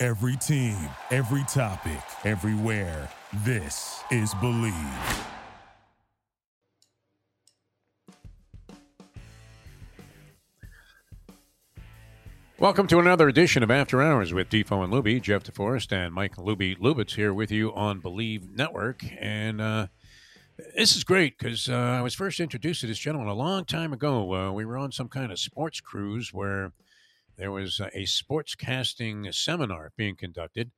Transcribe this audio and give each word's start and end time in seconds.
Every 0.00 0.36
team, 0.36 0.76
every 1.10 1.42
topic, 1.48 1.98
everywhere. 2.24 3.08
This 3.44 4.00
is 4.12 4.32
Bleav. 4.34 5.24
Welcome 12.60 12.86
to 12.86 13.00
another 13.00 13.26
edition 13.26 13.64
of 13.64 13.72
After 13.72 14.00
Hours 14.00 14.32
with 14.32 14.48
Defo 14.50 14.84
and 14.84 14.92
Luby. 14.92 15.20
Jeff 15.20 15.42
DeForest 15.42 15.90
and 15.90 16.14
Mike 16.14 16.36
Luby 16.36 16.78
Lubitz 16.78 17.16
here 17.16 17.34
with 17.34 17.50
you 17.50 17.74
on 17.74 18.00
Bleav 18.00 18.54
Network. 18.54 19.04
And 19.18 19.60
uh, 19.60 19.88
this 20.76 20.94
is 20.94 21.02
great 21.02 21.36
because 21.36 21.68
uh, 21.68 21.74
I 21.74 22.02
was 22.02 22.14
first 22.14 22.38
introduced 22.38 22.82
to 22.82 22.86
this 22.86 23.00
gentleman 23.00 23.28
a 23.28 23.34
long 23.34 23.64
time 23.64 23.92
ago. 23.92 24.32
Uh, 24.32 24.52
we 24.52 24.64
were 24.64 24.78
on 24.78 24.92
some 24.92 25.08
kind 25.08 25.32
of 25.32 25.40
sports 25.40 25.80
cruise 25.80 26.32
where 26.32 26.70
there 27.38 27.52
was 27.52 27.80
a 27.80 28.02
sportscasting 28.02 29.32
seminar 29.32 29.92
being 29.96 30.16
conducted. 30.16 30.72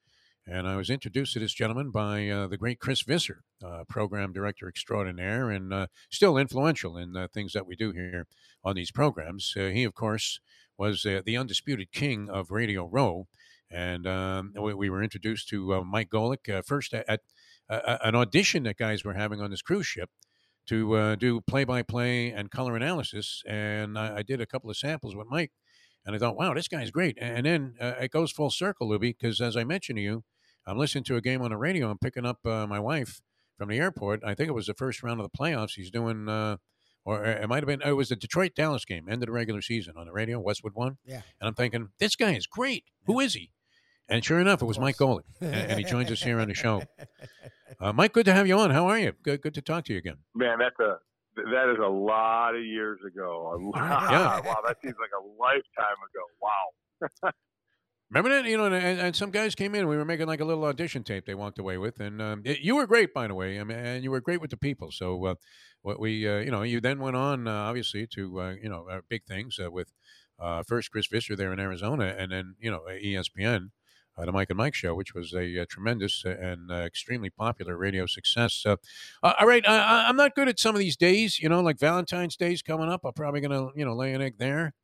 And 0.46 0.68
I 0.68 0.77
was 0.77 0.91
introduced 0.91 1.32
to 1.32 1.38
this 1.38 1.55
gentleman 1.55 1.91
by 1.91 2.28
uh, 2.28 2.46
the 2.48 2.59
great 2.59 2.80
Chris 2.80 3.02
Visser, 3.02 3.45
uh, 3.65 3.85
program 3.88 4.32
director 4.32 4.68
extraordinaire, 4.68 5.51
and 5.51 5.73
uh, 5.73 5.87
still 6.10 6.37
influential 6.37 6.98
in 6.98 7.12
the 7.12 7.29
things 7.29 7.54
that 7.54 7.66
we 7.66 7.76
do 7.76 7.93
here 7.93 8.26
on 8.62 8.76
these 8.76 8.90
programs. 8.90 9.54
Uh, 9.57 9.68
he, 9.68 9.85
of 9.85 9.95
course, 9.95 10.40
was 10.76 11.07
uh, 11.07 11.23
the 11.24 11.37
undisputed 11.37 11.93
king 11.93 12.29
of 12.29 12.51
Radio 12.51 12.87
Row. 12.87 13.26
And 13.70 14.07
um, 14.07 14.52
we, 14.60 14.74
we, 14.74 14.90
were 14.90 15.02
introduced 15.02 15.48
to 15.51 15.74
uh, 15.74 15.85
Mike 15.85 16.10
Golic 16.10 16.65
first 16.66 16.92
at, 16.92 17.09
at 17.09 17.20
an 17.68 18.16
audition 18.16 18.65
that 18.65 18.76
guys 18.76 19.04
were 19.04 19.15
having 19.15 19.40
on 19.40 19.51
this 19.51 19.63
cruise 19.63 19.87
ship 19.87 20.10
to 20.66 21.16
do 21.16 21.40
play 21.42 21.65
by 21.65 21.82
play 21.82 22.32
and 22.32 22.51
color 22.51 22.76
analysis. 22.76 23.42
And 23.46 23.96
I, 23.96 24.18
I 24.18 24.23
did 24.23 24.40
a 24.40 24.46
couple 24.46 24.68
of 24.68 24.76
samples 24.76 25.15
with 25.15 25.29
Mike. 25.30 25.52
And 26.04 26.16
I 26.16 26.18
thought, 26.18 26.37
wow, 26.37 26.54
this 26.54 26.68
guy's 26.68 26.90
great. 26.90 27.18
And 27.20 27.45
then 27.46 27.74
it 27.80 28.10
goes 28.10 28.32
full 28.32 28.51
circle, 28.51 28.88
Luby, 28.88 29.15
because 29.18 29.40
as 29.40 29.56
I 29.56 29.65
mentioned 29.65 29.98
to 29.98 30.02
you, 30.02 30.24
I'm 30.66 30.79
listening 30.79 31.04
to 31.04 31.16
a 31.16 31.20
game 31.20 31.42
on 31.42 31.51
the 31.51 31.57
radio. 31.57 31.90
I'm 31.90 31.98
picking 31.98 32.26
up 32.26 32.38
uh, 32.45 32.66
my 32.66 32.79
wife 32.79 33.20
from 33.59 33.68
the 33.68 33.79
airport. 33.79 34.23
I 34.24 34.34
think 34.34 34.48
it 34.48 34.54
was 34.54 34.66
the 34.66 34.74
first 34.74 35.02
round 35.02 35.20
of 35.20 35.29
the 35.30 35.38
playoffs. 35.38 35.73
He's 35.74 35.90
doing, 35.90 36.29
uh, 36.29 36.57
or 37.04 37.24
it 37.24 37.48
might 37.48 37.62
have 37.62 37.66
been, 37.66 37.82
it 37.82 37.92
was 37.92 38.09
the 38.09 38.16
Detroit 38.16 38.52
Dallas 38.54 38.84
game, 38.84 39.07
end 39.09 39.23
of 39.23 39.26
the 39.26 39.32
regular 39.32 39.62
season 39.62 39.95
on 39.96 40.07
the 40.07 40.12
radio. 40.12 40.38
Westwood 40.38 40.74
One. 40.74 40.98
Yeah. 41.04 41.23
And 41.40 41.48
I'm 41.48 41.54
thinking, 41.54 41.88
this 41.98 42.16
guy 42.16 42.35
is 42.35 42.46
great. 42.46 42.85
Who 43.07 43.20
is 43.20 43.35
he? 43.35 43.51
And 44.09 44.24
sure 44.24 44.40
enough, 44.40 44.60
it 44.60 44.64
was 44.64 44.79
Mike 44.79 44.96
Golic, 44.96 45.23
and, 45.40 45.54
and, 45.54 45.79
he 45.79 45.85
joins 45.85 46.10
us 46.10 46.20
here 46.20 46.40
on 46.40 46.48
the 46.48 46.54
show. 46.54 46.82
Uh, 47.79 47.92
Mike, 47.92 48.12
good 48.12 48.26
to 48.26 48.32
have 48.35 48.46
you 48.46 48.59
on. 48.59 48.70
How 48.70 48.88
are 48.88 48.98
you? 48.98 49.12
Good, 49.23 49.40
good 49.40 49.54
to 49.54 49.62
talk 49.62 49.85
to 49.85 49.92
you 49.92 49.98
again. 49.98 50.16
Man, 50.35 50.59
that's 50.59 50.79
a 50.80 50.98
that 51.36 51.73
is 51.73 51.78
a 51.84 51.88
lot 51.88 52.54
of 52.54 52.64
years 52.64 52.98
ago. 53.06 53.70
Yeah. 53.74 54.40
wow, 54.45 54.59
that 54.66 54.76
seems 54.82 54.96
like 55.00 55.10
a 55.18 55.24
lifetime 55.40 55.96
ago. 56.09 56.24
Wow. 57.23 57.30
Remember 58.10 58.30
that? 58.30 58.48
You 58.48 58.56
know, 58.56 58.66
and, 58.66 58.74
and, 58.74 59.14
some 59.14 59.30
guys 59.30 59.54
came 59.54 59.73
in. 59.76 59.86
We 59.86 59.96
were 59.96 60.04
making 60.04 60.26
like 60.26 60.40
a 60.40 60.45
little 60.45 60.64
audition 60.64 61.04
tape. 61.04 61.26
They 61.26 61.34
walked 61.34 61.60
away 61.60 61.78
with, 61.78 62.01
and 62.01 62.20
um, 62.20 62.42
it, 62.45 62.58
you 62.60 62.74
were 62.74 62.86
great, 62.86 63.14
by 63.14 63.28
the 63.28 63.36
way. 63.36 63.60
I 63.60 63.62
mean, 63.62 63.78
and 63.78 64.03
you 64.03 64.10
were 64.10 64.20
great 64.20 64.41
with 64.41 64.50
the 64.50 64.56
people. 64.56 64.91
So, 64.91 65.25
uh, 65.26 65.34
what 65.82 66.00
we, 66.00 66.28
uh, 66.28 66.38
you 66.38 66.50
know, 66.50 66.62
you 66.62 66.80
then 66.80 66.98
went 66.98 67.14
on, 67.14 67.46
uh, 67.46 67.52
obviously, 67.52 68.08
to 68.08 68.40
uh, 68.40 68.54
you 68.60 68.69
know, 68.69 68.88
uh, 68.90 69.00
big 69.08 69.24
things 69.26 69.60
uh, 69.64 69.70
with 69.70 69.92
first 70.66 70.90
Chris 70.90 71.06
Visser 71.06 71.36
there 71.36 71.52
in 71.52 71.60
Arizona, 71.60 72.16
and 72.19 72.32
then 72.32 72.56
you 72.58 72.70
know, 72.70 72.80
ESPN, 72.90 73.70
the 74.25 74.32
Mike 74.32 74.50
and 74.50 74.56
Mike 74.56 74.75
show, 74.75 74.94
which 74.94 75.14
was 75.14 75.32
a, 75.34 75.64
tremendous 75.66 76.25
and 76.25 76.70
extremely 76.70 77.31
popular 77.31 77.76
radio 77.76 78.06
success. 78.06 78.64
all 79.22 79.47
right, 79.47 79.66
I, 79.69 80.08
am 80.08 80.16
not 80.16 80.34
good 80.34 80.48
at 80.48 80.58
some 80.58 80.75
of 80.75 80.78
these 80.78 80.97
days. 80.97 81.38
You 81.38 81.48
know, 81.48 81.60
like 81.60 81.78
Valentine's 81.78 82.36
Day's 82.36 82.62
coming 82.62 82.88
up. 82.88 83.00
I'm 83.04 83.12
probably 83.12 83.41
gonna, 83.41 83.69
you 83.75 83.84
know, 83.84 83.94
lay 83.94 84.12
an 84.12 84.22
egg 84.22 84.34
there. 84.38 84.75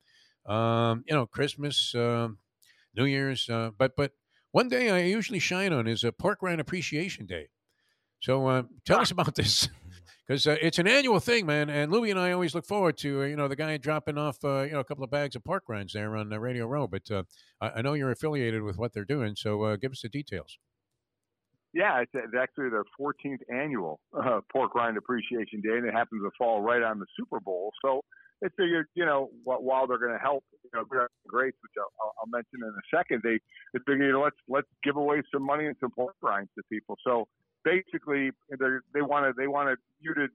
Um, 0.45 1.03
you 1.07 1.15
know, 1.15 1.25
Christmas. 1.25 1.93
Um, 1.95 2.37
New 2.97 3.05
Year's. 3.05 3.47
Uh, 3.47 3.71
but 3.77 3.95
but 3.95 4.11
one 4.51 4.67
day 4.67 4.89
I 4.89 5.03
usually 5.03 5.39
shine 5.39 5.71
on 5.71 5.87
is 5.87 6.03
a 6.03 6.11
Pork 6.11 6.39
Rind 6.41 6.59
Appreciation 6.59 7.25
Day. 7.25 7.49
So 8.19 8.47
uh, 8.47 8.63
tell 8.85 8.99
us 8.99 9.11
about 9.11 9.35
this 9.35 9.69
because 10.27 10.45
uh, 10.45 10.57
it's 10.61 10.79
an 10.79 10.87
annual 10.87 11.19
thing, 11.19 11.45
man. 11.45 11.69
And 11.69 11.91
Louie 11.91 12.11
and 12.11 12.19
I 12.19 12.31
always 12.31 12.53
look 12.53 12.65
forward 12.65 12.97
to 12.99 13.21
uh, 13.21 13.25
you 13.25 13.35
know 13.35 13.47
the 13.47 13.55
guy 13.55 13.77
dropping 13.77 14.17
off 14.17 14.43
uh, 14.43 14.61
you 14.61 14.71
know 14.71 14.79
a 14.79 14.83
couple 14.83 15.03
of 15.03 15.11
bags 15.11 15.35
of 15.35 15.43
pork 15.43 15.63
rinds 15.67 15.93
there 15.93 16.15
on 16.15 16.29
Radio 16.29 16.67
Row. 16.67 16.87
But 16.87 17.09
uh, 17.09 17.23
I, 17.61 17.69
I, 17.77 17.81
know 17.81 17.93
you're 17.93 18.11
affiliated 18.11 18.63
with 18.63 18.77
what 18.77 18.93
they're 18.93 19.05
doing, 19.05 19.35
so 19.35 19.75
give 19.77 19.91
us 19.91 20.01
the 20.01 20.09
details. 20.09 20.57
Yeah, 21.73 21.99
it's, 22.01 22.11
it's 22.13 22.33
actually 22.39 22.69
their 22.69 22.85
14th 22.99 23.43
annual 23.53 23.99
Pork 24.51 24.73
Rind 24.73 24.97
Appreciation 24.97 25.61
Day, 25.61 25.77
and 25.77 25.85
it 25.85 25.93
happens 25.93 26.23
to 26.23 26.31
fall 26.37 26.61
right 26.61 26.81
on 26.81 26.97
the 26.97 27.05
Super 27.15 27.39
Bowl. 27.39 27.71
So 27.83 28.01
they 28.41 28.47
figured, 28.57 28.87
you 28.95 29.05
know, 29.05 29.29
while 29.43 29.85
they're 29.85 29.99
going 29.99 30.13
to 30.13 30.19
help, 30.19 30.43
you 30.63 30.69
know, 30.73 30.83
greats, 31.27 31.57
which 31.61 31.71
I'll, 31.77 32.13
I'll, 32.19 32.27
mention 32.27 32.61
in 32.61 32.69
a 32.69 32.97
second, 32.97 33.21
they, 33.23 33.39
they 33.73 33.79
figured, 33.85 34.07
you 34.07 34.13
know, 34.13 34.21
let's 34.21 34.37
let's 34.47 34.67
give 34.83 34.95
away 34.95 35.21
some 35.31 35.43
money 35.43 35.65
and 35.65 35.75
some 35.79 35.91
pork 35.91 36.15
rinds 36.21 36.49
to 36.55 36.63
people. 36.71 36.95
So 37.03 37.27
basically, 37.63 38.31
they 38.49 39.01
wanted 39.01 39.35
they 39.37 39.47
wanted 39.47 39.77
you 39.99 40.13
to 40.13 40.27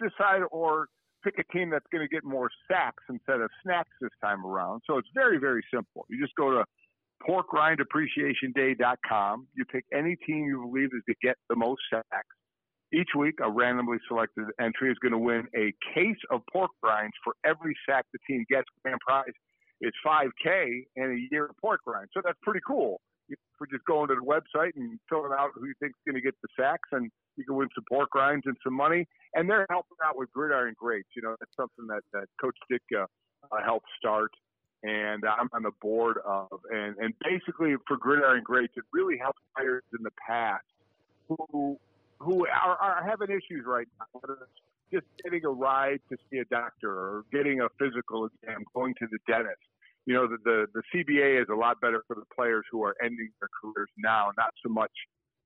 decide 0.00 0.42
or 0.50 0.88
pick 1.22 1.38
a 1.38 1.44
team 1.52 1.70
that's 1.70 1.86
going 1.90 2.06
to 2.06 2.08
get 2.08 2.24
more 2.24 2.50
sacks 2.70 3.02
instead 3.08 3.40
of 3.40 3.48
snacks 3.62 3.88
this 4.00 4.10
time 4.22 4.44
around. 4.44 4.82
So 4.86 4.98
it's 4.98 5.08
very 5.14 5.38
very 5.38 5.64
simple. 5.72 6.04
You 6.08 6.20
just 6.20 6.34
go 6.36 6.50
to 6.50 6.64
porkrindappreciationday.com. 7.28 9.48
You 9.54 9.64
pick 9.64 9.84
any 9.92 10.16
team 10.26 10.46
you 10.46 10.68
believe 10.70 10.90
is 10.94 11.02
to 11.08 11.14
get 11.22 11.36
the 11.48 11.56
most 11.56 11.80
sacks 11.90 12.36
each 12.94 13.10
week, 13.18 13.34
a 13.42 13.50
randomly 13.50 13.98
selected 14.08 14.44
entry 14.60 14.90
is 14.90 14.96
going 15.02 15.12
to 15.12 15.18
win 15.18 15.46
a 15.56 15.72
case 15.94 16.20
of 16.30 16.42
pork 16.52 16.70
rinds 16.82 17.14
for 17.24 17.34
every 17.44 17.74
sack 17.88 18.06
the 18.12 18.18
team 18.26 18.44
gets. 18.48 18.68
Grand 18.82 19.00
prize 19.00 19.34
is 19.80 19.92
5K 20.06 20.86
and 20.96 21.12
a 21.12 21.28
year 21.30 21.46
of 21.46 21.56
pork 21.60 21.80
rinds. 21.86 22.10
So 22.14 22.20
that's 22.24 22.38
pretty 22.42 22.60
cool. 22.66 23.00
For 23.58 23.66
just 23.66 23.84
going 23.84 24.08
to 24.08 24.16
the 24.16 24.20
website 24.20 24.72
and 24.76 24.98
filling 25.08 25.32
out 25.38 25.50
who 25.54 25.66
you 25.66 25.74
think's 25.80 25.98
going 26.04 26.16
to 26.16 26.20
get 26.20 26.34
the 26.42 26.48
sacks, 26.58 26.88
and 26.92 27.10
you 27.36 27.44
can 27.44 27.54
win 27.54 27.68
some 27.74 27.84
pork 27.88 28.14
rinds 28.14 28.42
and 28.46 28.56
some 28.64 28.74
money. 28.74 29.06
And 29.34 29.48
they're 29.48 29.66
helping 29.70 29.96
out 30.04 30.18
with 30.18 30.32
Gridiron 30.32 30.74
Greats. 30.76 31.08
You 31.14 31.22
know, 31.22 31.36
that's 31.38 31.54
something 31.56 31.86
that, 31.86 32.02
that 32.12 32.26
Coach 32.40 32.56
Ditka 32.70 33.04
uh, 33.04 33.64
helped 33.64 33.86
start 33.98 34.30
and 34.84 35.24
I'm 35.24 35.48
on 35.52 35.62
the 35.62 35.72
board 35.80 36.18
of. 36.26 36.60
And, 36.70 36.94
and 36.98 37.14
basically, 37.24 37.74
for 37.88 37.96
Gridiron 37.96 38.42
Greats, 38.44 38.74
it 38.76 38.84
really 38.92 39.16
helps 39.18 39.40
players 39.56 39.82
in 39.98 40.04
the 40.04 40.10
past 40.28 40.64
who 41.26 41.78
who 42.20 42.46
are, 42.46 42.76
are 42.76 43.06
having 43.06 43.28
issues 43.30 43.64
right 43.66 43.88
now, 43.98 44.06
whether 44.12 44.38
it's 44.42 44.60
just 44.92 45.06
getting 45.22 45.44
a 45.44 45.50
ride 45.50 46.00
to 46.10 46.16
see 46.30 46.38
a 46.38 46.44
doctor 46.44 46.90
or 46.90 47.24
getting 47.32 47.60
a 47.60 47.68
physical 47.78 48.26
exam, 48.26 48.64
going 48.74 48.94
to 49.00 49.06
the 49.10 49.18
dentist. 49.26 49.58
You 50.06 50.14
know, 50.14 50.26
the, 50.28 50.38
the, 50.44 50.66
the 50.74 50.82
CBA 50.92 51.40
is 51.40 51.48
a 51.50 51.54
lot 51.54 51.80
better 51.80 52.02
for 52.06 52.16
the 52.16 52.26
players 52.34 52.64
who 52.70 52.84
are 52.84 52.94
ending 53.02 53.30
their 53.40 53.48
careers 53.60 53.88
now, 53.98 54.30
not 54.36 54.52
so 54.64 54.70
much 54.70 54.92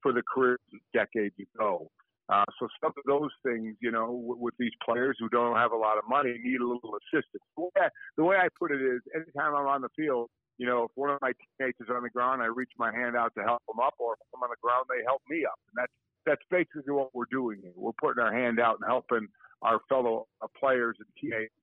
for 0.03 0.13
the 0.13 0.23
careers 0.35 0.59
decades 0.93 1.35
ago. 1.39 1.91
Uh, 2.29 2.45
so 2.61 2.69
some 2.83 2.93
of 2.93 3.05
those 3.07 3.31
things, 3.43 3.75
you 3.81 3.91
know, 3.91 4.07
w- 4.07 4.37
with 4.37 4.55
these 4.59 4.75
players 4.85 5.17
who 5.19 5.29
don't 5.31 5.57
have 5.57 5.73
a 5.73 5.77
lot 5.77 5.97
of 5.97 6.05
money, 6.09 6.37
need 6.43 6.61
a 6.61 6.67
little 6.67 6.93
assistance. 7.01 7.43
The 7.57 7.63
way, 7.63 7.71
I, 7.77 7.89
the 8.19 8.25
way 8.25 8.37
I 8.37 8.49
put 8.59 8.71
it 8.71 8.83
is, 8.83 9.01
anytime 9.15 9.55
I'm 9.55 9.67
on 9.67 9.81
the 9.81 9.89
field, 9.97 10.29
you 10.59 10.67
know, 10.67 10.85
if 10.85 10.91
one 10.95 11.09
of 11.09 11.19
my 11.23 11.33
teammates 11.33 11.81
is 11.81 11.87
on 11.89 12.03
the 12.03 12.11
ground, 12.11 12.43
I 12.43 12.47
reach 12.47 12.73
my 12.79 12.93
hand 12.93 13.17
out 13.17 13.33
to 13.39 13.45
help 13.45 13.63
them 13.67 13.81
up, 13.81 13.95
or 13.99 14.15
if 14.15 14.27
I'm 14.35 14.43
on 14.43 14.51
the 14.51 14.61
ground, 14.61 14.85
they 14.91 15.03
help 15.07 15.23
me 15.31 15.47
up, 15.47 15.59
and 15.73 15.81
that's 15.81 15.93
that's 16.27 16.45
basically 16.51 16.93
what 16.93 17.15
we're 17.15 17.31
doing. 17.31 17.63
We're 17.75 17.97
putting 17.97 18.23
our 18.23 18.35
hand 18.35 18.61
out 18.61 18.77
and 18.83 18.87
helping 18.87 19.29
our 19.63 19.81
fellow 19.89 20.27
uh, 20.43 20.49
players 20.59 20.97
and 20.99 21.09
teammates 21.17 21.55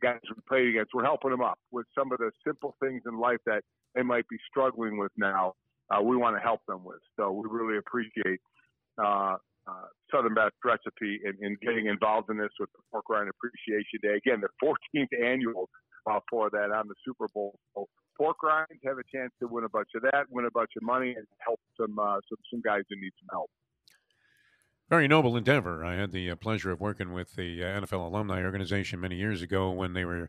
guys 0.00 0.18
we 0.28 0.40
play 0.48 0.68
against. 0.68 0.92
We're 0.94 1.04
helping 1.04 1.30
them 1.30 1.42
up 1.42 1.58
with 1.70 1.86
some 1.96 2.12
of 2.12 2.18
the 2.18 2.30
simple 2.46 2.74
things 2.82 3.02
in 3.06 3.18
life 3.18 3.38
that 3.46 3.62
they 3.94 4.02
might 4.02 4.26
be 4.28 4.36
struggling 4.48 4.96
with 4.98 5.12
now. 5.16 5.54
Uh, 5.90 6.02
we 6.02 6.16
want 6.16 6.36
to 6.36 6.40
help 6.40 6.60
them 6.66 6.84
with. 6.84 7.00
So 7.18 7.30
we 7.32 7.48
really 7.50 7.78
appreciate 7.78 8.40
uh, 8.98 9.36
uh, 9.68 9.86
Southern 10.10 10.34
Best 10.34 10.54
Recipe 10.64 11.20
in, 11.24 11.34
in, 11.44 11.56
getting 11.62 11.86
involved 11.86 12.30
in 12.30 12.38
this 12.38 12.50
with 12.58 12.70
the 12.72 12.82
Pork 12.90 13.04
Rind 13.10 13.28
Appreciation 13.28 14.00
Day. 14.02 14.16
Again, 14.16 14.40
the 14.40 14.48
14th 14.62 15.12
annual 15.22 15.68
uh, 16.10 16.20
for 16.30 16.50
that 16.50 16.70
on 16.72 16.88
the 16.88 16.94
Super 17.04 17.26
Bowl. 17.34 17.58
So 17.74 17.86
pork 18.16 18.42
rinds 18.42 18.80
have 18.84 18.98
a 18.98 19.06
chance 19.14 19.32
to 19.40 19.48
win 19.48 19.64
a 19.64 19.68
bunch 19.68 19.88
of 19.94 20.02
that, 20.02 20.26
win 20.30 20.46
a 20.46 20.50
bunch 20.50 20.70
of 20.76 20.82
money, 20.82 21.14
and 21.16 21.26
help 21.38 21.60
some 21.78 21.98
uh, 21.98 22.18
some 22.28 22.38
some 22.50 22.62
guys 22.64 22.82
who 22.88 22.96
need 22.96 23.12
some 23.20 23.28
help. 23.30 23.50
Very 24.92 25.08
noble 25.08 25.38
endeavor. 25.38 25.86
I 25.86 25.94
had 25.94 26.12
the 26.12 26.32
uh, 26.32 26.36
pleasure 26.36 26.70
of 26.70 26.78
working 26.78 27.14
with 27.14 27.34
the 27.34 27.64
uh, 27.64 27.80
NFL 27.80 28.08
Alumni 28.08 28.42
Organization 28.42 29.00
many 29.00 29.16
years 29.16 29.40
ago 29.40 29.70
when 29.70 29.94
they 29.94 30.04
were 30.04 30.28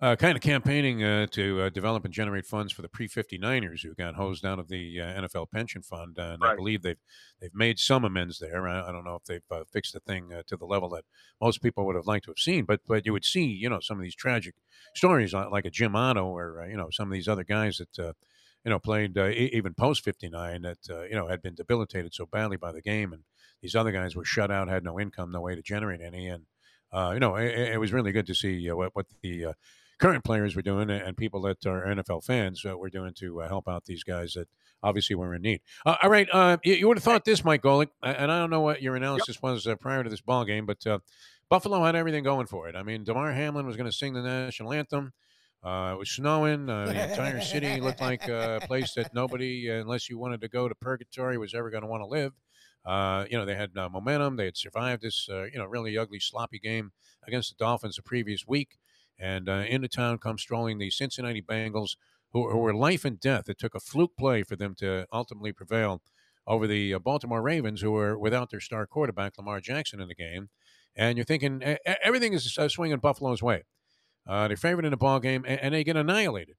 uh, 0.00 0.16
kind 0.16 0.34
of 0.34 0.42
campaigning 0.42 1.04
uh, 1.04 1.28
to 1.28 1.60
uh, 1.60 1.68
develop 1.68 2.04
and 2.04 2.12
generate 2.12 2.44
funds 2.44 2.72
for 2.72 2.82
the 2.82 2.88
pre 2.88 3.06
59ers 3.06 3.82
who 3.84 3.94
got 3.94 4.16
hosed 4.16 4.44
out 4.44 4.58
of 4.58 4.66
the 4.66 5.00
uh, 5.00 5.04
NFL 5.20 5.52
pension 5.52 5.82
fund. 5.82 6.18
And 6.18 6.42
right. 6.42 6.50
I 6.50 6.56
believe 6.56 6.82
they've 6.82 6.98
they've 7.40 7.54
made 7.54 7.78
some 7.78 8.04
amends 8.04 8.40
there. 8.40 8.66
I, 8.66 8.88
I 8.88 8.90
don't 8.90 9.04
know 9.04 9.14
if 9.14 9.22
they've 9.22 9.40
uh, 9.52 9.62
fixed 9.72 9.92
the 9.92 10.00
thing 10.00 10.32
uh, 10.32 10.42
to 10.48 10.56
the 10.56 10.66
level 10.66 10.88
that 10.88 11.04
most 11.40 11.62
people 11.62 11.86
would 11.86 11.94
have 11.94 12.08
liked 12.08 12.24
to 12.24 12.32
have 12.32 12.40
seen, 12.40 12.64
but 12.64 12.80
but 12.88 13.06
you 13.06 13.12
would 13.12 13.24
see, 13.24 13.44
you 13.44 13.70
know, 13.70 13.78
some 13.78 13.98
of 13.98 14.02
these 14.02 14.16
tragic 14.16 14.56
stories 14.96 15.32
like 15.32 15.64
a 15.64 15.70
Jim 15.70 15.94
Otto 15.94 16.26
or, 16.26 16.66
you 16.68 16.76
know, 16.76 16.88
some 16.90 17.06
of 17.06 17.14
these 17.14 17.28
other 17.28 17.44
guys 17.44 17.78
that, 17.78 18.14
you 18.64 18.70
know, 18.70 18.80
played 18.80 19.16
even 19.16 19.74
post 19.74 20.02
59 20.02 20.62
that, 20.62 20.78
you 21.08 21.14
know, 21.14 21.28
had 21.28 21.40
been 21.40 21.54
debilitated 21.54 22.12
so 22.12 22.26
badly 22.26 22.56
by 22.56 22.72
the 22.72 22.82
game. 22.82 23.12
And 23.12 23.22
these 23.62 23.74
other 23.74 23.92
guys 23.92 24.14
were 24.14 24.24
shut 24.24 24.50
out, 24.50 24.68
had 24.68 24.84
no 24.84 25.00
income, 25.00 25.32
no 25.32 25.40
way 25.40 25.54
to 25.54 25.62
generate 25.62 26.00
any. 26.00 26.28
And, 26.28 26.44
you 26.92 27.20
know, 27.20 27.36
it, 27.36 27.58
it, 27.58 27.80
was 27.80 27.92
really 27.92 28.12
good 28.12 28.26
to 28.26 28.34
see 28.34 28.70
what, 28.70 28.94
what 28.94 29.06
the 29.22 29.54
current 30.02 30.24
players 30.24 30.56
were 30.56 30.62
doing 30.62 30.90
and 30.90 31.16
people 31.16 31.40
that 31.42 31.64
are 31.64 31.86
NFL 31.86 32.24
fans 32.24 32.64
uh, 32.68 32.76
were 32.76 32.90
doing 32.90 33.14
to 33.14 33.40
uh, 33.40 33.48
help 33.48 33.68
out 33.68 33.84
these 33.84 34.02
guys 34.02 34.32
that 34.32 34.48
obviously 34.82 35.14
were 35.14 35.32
in 35.32 35.42
need. 35.42 35.60
Uh, 35.86 35.94
all 36.02 36.10
right, 36.10 36.26
uh, 36.32 36.56
you, 36.64 36.74
you, 36.74 36.88
would 36.88 36.96
have 36.96 37.04
thought 37.04 37.24
this, 37.24 37.44
Mike 37.44 37.62
Golic, 37.62 37.86
and 38.02 38.32
I 38.32 38.40
don't 38.40 38.50
know 38.50 38.62
what 38.62 38.82
your 38.82 38.96
analysis 38.96 39.36
yep. 39.36 39.42
was 39.44 39.64
uh, 39.68 39.76
prior 39.76 40.02
to 40.02 40.10
this 40.10 40.20
ball 40.20 40.44
game, 40.44 40.66
but 40.66 40.84
uh, 40.88 40.98
Buffalo 41.48 41.84
had 41.84 41.94
everything 41.94 42.24
going 42.24 42.46
for 42.46 42.68
it. 42.68 42.74
I 42.74 42.82
mean, 42.82 43.04
Damar 43.04 43.30
Hamlin 43.30 43.64
was 43.64 43.76
going 43.76 43.88
to 43.88 43.96
sing 43.96 44.12
the 44.12 44.22
national 44.22 44.72
anthem. 44.72 45.12
it 45.64 45.98
was 45.98 46.10
snowing. 46.10 46.66
the 46.66 47.10
entire 47.10 47.40
city 47.40 47.80
looked 47.80 48.00
like 48.00 48.26
a 48.26 48.60
place 48.66 48.94
that 48.94 49.14
nobody, 49.14 49.68
unless 49.68 50.10
you 50.10 50.18
wanted 50.18 50.40
to 50.40 50.48
go 50.48 50.68
to 50.68 50.74
purgatory, 50.74 51.38
was 51.38 51.54
ever 51.54 51.70
going 51.70 51.82
to 51.82 51.88
want 51.88 52.02
to 52.02 52.08
live. 52.08 52.32
You 52.86 53.38
know, 53.38 53.44
they 53.44 53.54
had 53.54 53.74
momentum. 53.74 54.36
They 54.36 54.46
had 54.46 54.56
survived 54.56 55.02
this, 55.02 55.26
you 55.28 55.56
know, 55.56 55.64
really 55.64 55.96
ugly, 55.96 56.20
sloppy 56.20 56.58
game 56.58 56.92
against 57.26 57.50
the 57.50 57.64
Dolphins 57.64 57.96
the 57.96 58.02
previous 58.02 58.46
week. 58.46 58.78
And 59.18 59.48
uh, 59.48 59.64
into 59.68 59.88
town 59.88 60.18
come 60.18 60.38
strolling 60.38 60.78
the 60.78 60.90
Cincinnati 60.90 61.42
Bengals, 61.42 61.96
who, 62.32 62.50
who, 62.50 62.58
were 62.58 62.74
life 62.74 63.04
and 63.04 63.20
death. 63.20 63.48
It 63.48 63.58
took 63.58 63.74
a 63.74 63.80
fluke 63.80 64.16
play 64.18 64.42
for 64.42 64.56
them 64.56 64.74
to 64.78 65.06
ultimately 65.12 65.52
prevail 65.52 66.02
over 66.46 66.66
the 66.66 66.94
uh, 66.94 66.98
Baltimore 66.98 67.42
Ravens, 67.42 67.82
who 67.82 67.92
were 67.92 68.18
without 68.18 68.50
their 68.50 68.60
star 68.60 68.86
quarterback, 68.86 69.38
Lamar 69.38 69.60
Jackson, 69.60 70.00
in 70.00 70.08
the 70.08 70.14
game. 70.14 70.48
And 70.96 71.16
you're 71.16 71.24
thinking 71.24 71.62
everything 72.02 72.32
is 72.32 72.58
uh, 72.58 72.68
swinging 72.68 72.98
Buffalo's 72.98 73.42
way. 73.42 73.62
Uh, 74.26 74.48
they're 74.48 74.56
favored 74.56 74.84
in 74.84 74.90
the 74.90 74.96
ball 74.96 75.20
game, 75.20 75.44
and, 75.46 75.60
and 75.60 75.74
they 75.74 75.84
get 75.84 75.96
annihilated. 75.96 76.56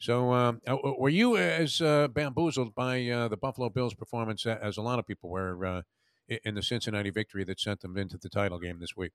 So, 0.00 0.32
um, 0.32 0.62
uh, 0.66 0.78
were 0.98 1.10
you 1.10 1.36
as 1.36 1.82
uh, 1.82 2.08
bamboozled 2.08 2.74
by 2.74 3.06
uh, 3.08 3.28
the 3.28 3.36
Buffalo 3.36 3.68
Bills' 3.68 3.92
performance 3.92 4.46
as 4.46 4.78
a 4.78 4.82
lot 4.82 4.98
of 4.98 5.06
people 5.06 5.28
were 5.28 5.66
uh, 5.66 5.82
in 6.42 6.54
the 6.54 6.62
Cincinnati 6.62 7.10
victory 7.10 7.44
that 7.44 7.60
sent 7.60 7.80
them 7.80 7.98
into 7.98 8.16
the 8.16 8.30
title 8.30 8.58
game 8.58 8.78
this 8.80 8.96
week? 8.96 9.12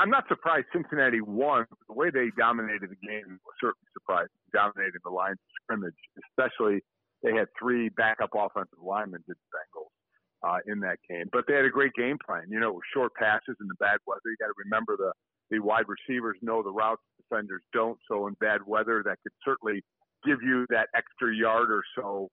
I'm 0.00 0.10
not 0.10 0.26
surprised 0.26 0.66
Cincinnati 0.72 1.20
won. 1.20 1.66
The 1.86 1.94
way 1.94 2.10
they 2.10 2.30
dominated 2.36 2.90
the 2.90 3.06
game 3.06 3.38
was 3.46 3.54
certainly 3.60 3.86
surprising. 3.92 4.34
Dominating 4.52 4.98
the 5.04 5.10
line 5.10 5.38
of 5.38 5.46
scrimmage, 5.62 5.94
especially 6.34 6.82
they 7.22 7.32
had 7.32 7.46
three 7.56 7.90
backup 7.90 8.30
offensive 8.34 8.82
linemen 8.82 9.22
did 9.28 9.36
the 9.38 9.50
Bengals 9.54 9.94
uh, 10.42 10.58
in 10.66 10.80
that 10.80 10.98
game. 11.08 11.30
But 11.30 11.44
they 11.46 11.54
had 11.54 11.64
a 11.64 11.70
great 11.70 11.94
game 11.94 12.18
plan. 12.26 12.50
You 12.50 12.58
know, 12.58 12.80
short 12.92 13.14
passes 13.14 13.54
in 13.60 13.68
the 13.68 13.78
bad 13.78 14.02
weather. 14.04 14.26
You 14.26 14.36
got 14.40 14.50
to 14.50 14.58
remember 14.64 14.96
the 14.98 15.12
the 15.50 15.60
wide 15.60 15.84
receivers 15.86 16.36
know 16.42 16.62
the 16.62 16.72
routes 16.72 17.02
defenders 17.28 17.62
don't. 17.72 17.98
So 18.08 18.26
in 18.26 18.34
bad 18.40 18.60
weather, 18.66 19.02
that 19.04 19.18
could 19.22 19.32
certainly 19.44 19.82
give 20.24 20.38
you 20.42 20.66
that 20.70 20.88
extra 20.96 21.34
yard 21.34 21.70
or 21.70 21.82
so 21.96 22.28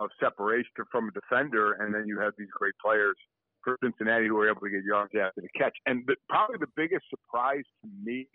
of 0.00 0.10
separation 0.20 0.86
from 0.90 1.08
a 1.08 1.12
defender, 1.12 1.74
and 1.74 1.94
then 1.94 2.04
you 2.06 2.20
have 2.20 2.32
these 2.38 2.50
great 2.52 2.74
players 2.84 3.16
for 3.64 3.76
Cincinnati 3.82 4.28
who 4.28 4.38
are 4.38 4.48
able 4.48 4.60
to 4.60 4.70
get 4.70 4.84
yards 4.84 5.12
after 5.14 5.42
the 5.42 5.48
catch. 5.58 5.74
And 5.86 6.04
the, 6.06 6.14
probably 6.28 6.58
the 6.58 6.70
biggest 6.76 7.04
surprise 7.10 7.66
to 7.82 7.90
me 8.02 8.28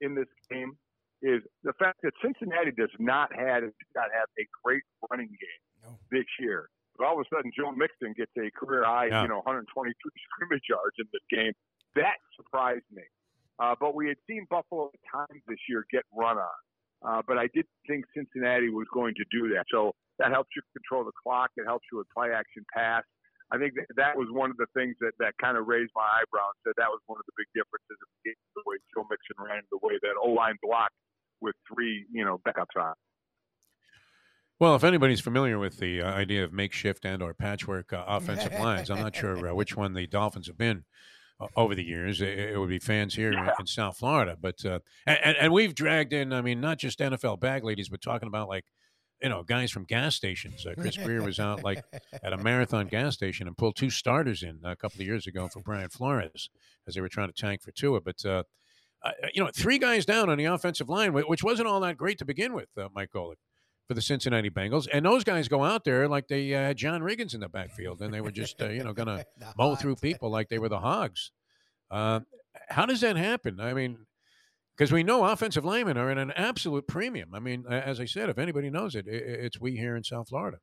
in 0.00 0.14
this 0.14 0.30
game 0.50 0.78
is 1.22 1.42
the 1.64 1.74
fact 1.78 1.98
that 2.02 2.12
Cincinnati 2.22 2.72
does 2.72 2.92
not 2.98 3.28
have 3.36 3.64
not 3.94 4.08
have 4.14 4.28
a 4.38 4.44
great 4.64 4.82
running 5.10 5.28
game 5.28 5.62
no. 5.84 5.98
this 6.10 6.24
year. 6.38 6.70
But 6.96 7.06
all 7.06 7.20
of 7.20 7.26
a 7.26 7.28
sudden, 7.34 7.52
Joe 7.56 7.72
Mixon 7.72 8.14
gets 8.16 8.32
a 8.38 8.48
career 8.56 8.84
high, 8.84 9.06
yeah. 9.06 9.22
you 9.22 9.28
know, 9.28 9.42
123 9.44 9.68
scrimmage 10.32 10.64
yards 10.68 10.96
in 10.98 11.06
this 11.12 11.24
game. 11.28 11.52
That 11.96 12.16
surprised 12.36 12.88
me. 12.92 13.02
Uh, 13.60 13.74
but 13.78 13.94
we 13.94 14.08
had 14.08 14.16
seen 14.26 14.46
Buffalo 14.48 14.88
at 14.88 15.00
times 15.04 15.42
this 15.46 15.58
year 15.68 15.84
get 15.92 16.02
run 16.16 16.38
on. 16.38 16.60
Uh, 17.04 17.22
but 17.26 17.36
I 17.36 17.48
did 17.52 17.66
think 17.86 18.04
Cincinnati 18.16 18.68
was 18.68 18.86
going 18.92 19.14
to 19.16 19.24
do 19.30 19.52
that. 19.54 19.64
So 19.70 19.92
that 20.18 20.32
helps 20.32 20.50
you 20.56 20.62
control 20.72 21.04
the 21.04 21.12
clock. 21.22 21.50
It 21.56 21.64
helps 21.64 21.84
you 21.92 21.98
with 21.98 22.08
play 22.16 22.32
action 22.32 22.64
pass. 22.74 23.04
I 23.52 23.58
think 23.58 23.74
that, 23.74 23.86
that 23.96 24.16
was 24.16 24.28
one 24.30 24.50
of 24.50 24.56
the 24.56 24.66
things 24.76 24.96
that, 25.00 25.12
that 25.18 25.34
kind 25.42 25.56
of 25.56 25.66
raised 25.66 25.92
my 25.94 26.06
eyebrows. 26.06 26.54
Said 26.64 26.74
that 26.76 26.88
was 26.88 27.00
one 27.06 27.18
of 27.18 27.26
the 27.26 27.32
big 27.36 27.48
differences 27.52 27.98
of 28.00 28.08
the, 28.08 28.30
game, 28.30 28.40
the 28.56 28.62
way 28.64 28.76
Joe 28.94 29.04
Mixon 29.10 29.36
ran, 29.36 29.62
the 29.70 29.80
way 29.82 29.98
that 30.00 30.14
O 30.22 30.30
line 30.30 30.56
blocked 30.62 30.94
with 31.40 31.56
three, 31.68 32.06
you 32.12 32.24
know, 32.24 32.40
backups 32.46 32.80
on. 32.80 32.94
Well, 34.60 34.76
if 34.76 34.84
anybody's 34.84 35.20
familiar 35.20 35.58
with 35.58 35.78
the 35.78 36.02
uh, 36.02 36.12
idea 36.12 36.44
of 36.44 36.52
makeshift 36.52 37.04
and 37.06 37.22
or 37.22 37.32
patchwork 37.32 37.92
uh, 37.92 38.04
offensive 38.06 38.52
lines, 38.60 38.90
I'm 38.90 39.00
not 39.00 39.16
sure 39.16 39.48
uh, 39.48 39.54
which 39.54 39.74
one 39.74 39.94
the 39.94 40.06
Dolphins 40.06 40.48
have 40.48 40.58
been 40.58 40.84
over 41.56 41.74
the 41.74 41.84
years. 41.84 42.20
It, 42.20 42.58
would 42.58 42.68
be 42.68 42.78
fans 42.78 43.14
here 43.14 43.32
yeah. 43.32 43.52
in, 43.58 43.66
South 43.66 43.96
Florida, 43.96 44.36
but 44.40 44.64
uh, 44.64 44.80
and, 45.06 45.36
and 45.36 45.52
we've 45.52 45.74
dragged 45.74 46.12
in. 46.12 46.32
I 46.32 46.42
mean, 46.42 46.60
not 46.60 46.78
just 46.78 46.98
NFL 46.98 47.40
bag 47.40 47.64
ladies, 47.64 47.88
but 47.88 48.02
talking 48.02 48.28
about 48.28 48.48
like 48.48 48.64
you 49.22 49.28
know, 49.28 49.42
guys 49.42 49.70
from 49.70 49.84
gas 49.84 50.16
stations. 50.16 50.64
Uh, 50.66 50.72
Chris 50.78 50.96
Grier 50.96 51.22
was 51.22 51.38
out 51.38 51.62
like 51.62 51.84
at 52.22 52.32
a 52.32 52.38
marathon 52.42 52.86
gas 52.86 53.14
station 53.14 53.46
and 53.46 53.56
pulled 53.56 53.76
two 53.76 53.90
starters 53.90 54.42
in 54.42 54.60
a 54.64 54.74
couple 54.74 55.00
of 55.00 55.06
years 55.06 55.26
ago 55.26 55.48
for 55.52 55.60
Brian 55.60 55.90
Flores 55.90 56.48
as 56.88 56.94
they 56.94 57.00
were 57.00 57.08
trying 57.08 57.28
to 57.28 57.34
tank 57.34 57.62
for 57.62 57.70
Tua. 57.70 58.00
But 58.00 58.24
uh, 58.24 58.44
you 59.34 59.42
know, 59.42 59.50
three 59.54 59.78
guys 59.78 60.04
down 60.04 60.28
on 60.28 60.38
the 60.38 60.44
offensive 60.46 60.88
line, 60.88 61.12
which 61.12 61.42
wasn't 61.42 61.68
all 61.68 61.80
that 61.80 61.96
great 61.96 62.18
to 62.18 62.24
begin 62.24 62.52
with, 62.54 62.68
uh, 62.76 62.88
Mike 62.94 63.10
Golic, 63.14 63.36
for 63.90 63.94
the 63.94 64.02
Cincinnati 64.02 64.50
Bengals. 64.50 64.86
And 64.92 65.04
those 65.04 65.24
guys 65.24 65.48
go 65.48 65.64
out 65.64 65.82
there 65.82 66.06
like 66.06 66.28
they 66.28 66.54
uh, 66.54 66.60
had 66.60 66.76
John 66.76 67.00
Riggins 67.00 67.34
in 67.34 67.40
the 67.40 67.48
backfield, 67.48 68.00
and 68.02 68.14
they 68.14 68.20
were 68.20 68.30
just 68.30 68.62
uh, 68.62 68.68
you 68.68 68.84
know 68.84 68.92
going 68.92 69.08
to 69.18 69.26
mow 69.58 69.74
through 69.74 69.96
people 69.96 70.30
like 70.30 70.48
they 70.48 70.60
were 70.60 70.68
the 70.68 70.78
hogs. 70.78 71.32
how 71.90 72.86
does 72.86 73.00
that 73.00 73.16
happen? 73.16 73.58
I 73.58 73.74
mean, 73.74 74.06
because 74.76 74.92
we 74.92 75.02
know 75.02 75.24
offensive 75.24 75.64
linemen 75.64 75.96
are 75.96 76.08
in 76.08 76.18
an 76.18 76.30
absolute 76.36 76.86
premium. 76.86 77.34
I 77.34 77.40
mean, 77.40 77.64
as 77.68 77.98
I 77.98 78.04
said, 78.04 78.28
if 78.28 78.38
anybody 78.38 78.70
knows 78.70 78.94
it, 78.94 79.08
it's 79.08 79.60
we 79.60 79.72
here 79.72 79.96
in 79.96 80.04
South 80.04 80.28
Florida. 80.28 80.58